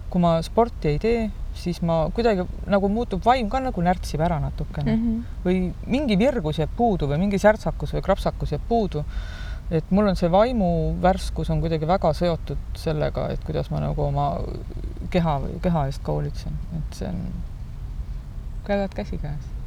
[0.09, 1.27] kui ma sporti ei tee,
[1.57, 5.43] siis ma kuidagi nagu muutub vaim ka nagu närtsib ära natukene mm -hmm.
[5.45, 9.03] või mingi virgus jääb puudu või mingi särtsakus või krapsakus jääb puudu.
[9.71, 14.01] et mul on see vaimu värskus on kuidagi väga seotud sellega, et kuidas ma nagu
[14.01, 14.39] oma
[15.09, 17.21] keha keha eest ka hoolitsen, et see on,
[18.63, 19.57] käivad käsikäes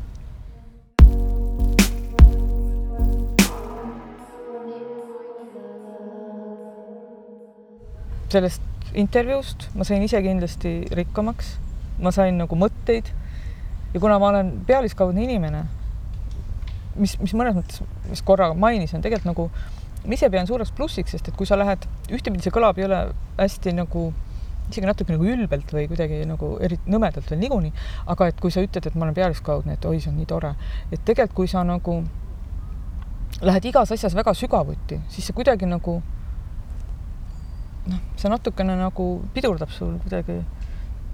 [8.30, 8.62] sellest
[8.94, 11.54] intervjuust, ma sain ise kindlasti rikkamaks,
[12.00, 13.10] ma sain nagu mõtteid.
[13.94, 15.64] Ja kuna ma olen pealiskaudne inimene,
[17.00, 19.48] mis, mis mõnes mõttes, mis korra mainisin, tegelikult nagu
[20.06, 23.00] ma ise pean suureks plussiks, sest et kui sa lähed, ühtepidi see kõlab jõle
[23.38, 24.10] hästi nagu
[24.70, 27.72] isegi natuke nagu ülbelt või kuidagi nagu eriti nõmedalt veel niikuinii,
[28.14, 30.54] aga et kui sa ütled, et ma olen pealiskaudne, et oi, see on nii tore,
[30.92, 31.96] et tegelikult kui sa nagu
[33.42, 35.98] lähed igas asjas väga sügavuti, siis see kuidagi nagu
[37.90, 40.40] noh, see natukene nagu pidurdab sul kuidagi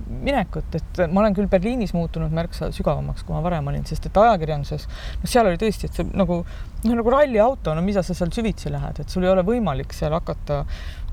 [0.06, 4.20] minekut, et ma olen küll Berliinis muutunud märksa sügavamaks, kui ma varem olin, sest et
[4.22, 4.86] ajakirjanduses,
[5.22, 8.72] noh, seal oli tõesti, et see nagu noh, nagu ralliauto, no mida sa seal süvitsi
[8.72, 10.64] lähed, et sul ei ole võimalik seal hakata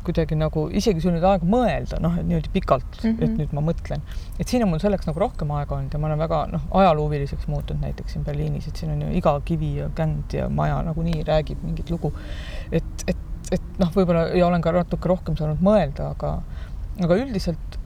[0.04, 3.24] kuidagi nagu isegi sul nüüd aega mõelda, noh, et niimoodi pikalt mm, -hmm.
[3.24, 3.38] et mhm.
[3.40, 4.02] nüüd ma mõtlen,
[4.38, 7.48] et siin on mul selleks nagu rohkem aega olnud ja ma olen väga noh, ajaloohuviliseks
[7.48, 11.24] muutunud näiteks siin Berliinis, et siin on ju iga kivi ja känd ja maja nagunii
[11.24, 12.12] räägib mingit lugu.
[12.72, 16.36] et, et et noh, võib-olla ja olen ka natuke rohkem saanud mõelda, aga,
[17.04, 17.78] aga üldiselt,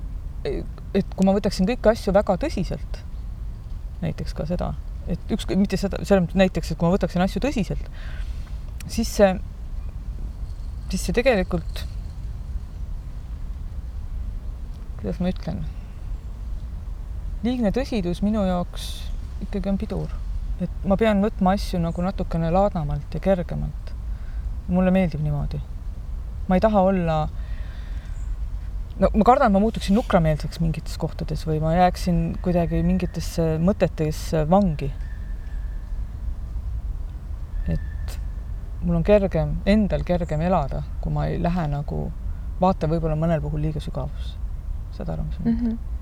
[0.45, 3.01] et kui ma võtaksin kõiki asju väga tõsiselt,
[4.03, 4.73] näiteks ka seda,
[5.07, 7.89] et ükskõik, mitte seda, selles mõttes näiteks, et kui ma võtaksin asju tõsiselt,
[8.87, 9.31] siis see,
[10.91, 11.83] siis see tegelikult,
[14.99, 15.65] kuidas ma ütlen,
[17.45, 18.87] liigne tõsidus minu jaoks
[19.45, 20.13] ikkagi on pidur,
[20.63, 23.93] et ma pean võtma asju nagu natukene laadamalt ja kergemalt
[24.67, 25.59] mulle meeldib niimoodi.
[26.47, 27.27] ma ei taha olla,
[28.99, 34.89] no ma kardan, ma muutuksin nukrameelseks mingites kohtades või ma jääksin kuidagi mingitesse mõtetesse vangi.
[37.67, 38.17] et
[38.81, 42.07] mul on kergem, endal kergem elada, kui ma ei lähe nagu,
[42.61, 44.37] vaata võib-olla mõnel puhul liiga sügavusse.
[44.97, 45.69] saad aru, mis ma mõtlen mm?
[45.77, 45.95] -hmm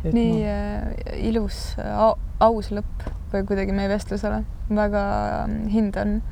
[0.00, 0.48] Et nii ma...
[0.48, 4.44] äh, ilus au,, aus lõpp või kuidagi meie vestlusele.
[4.70, 5.02] väga
[5.42, 6.22] ähm, hindan,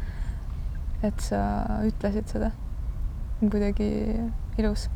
[1.02, 1.40] et sa
[1.84, 2.52] ütlesid seda.
[3.40, 3.90] kuidagi
[4.58, 4.88] ilus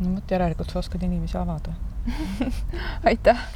[0.00, 1.74] no vot, järelikult sa oskad inimesi avada.
[3.08, 3.48] Aitäh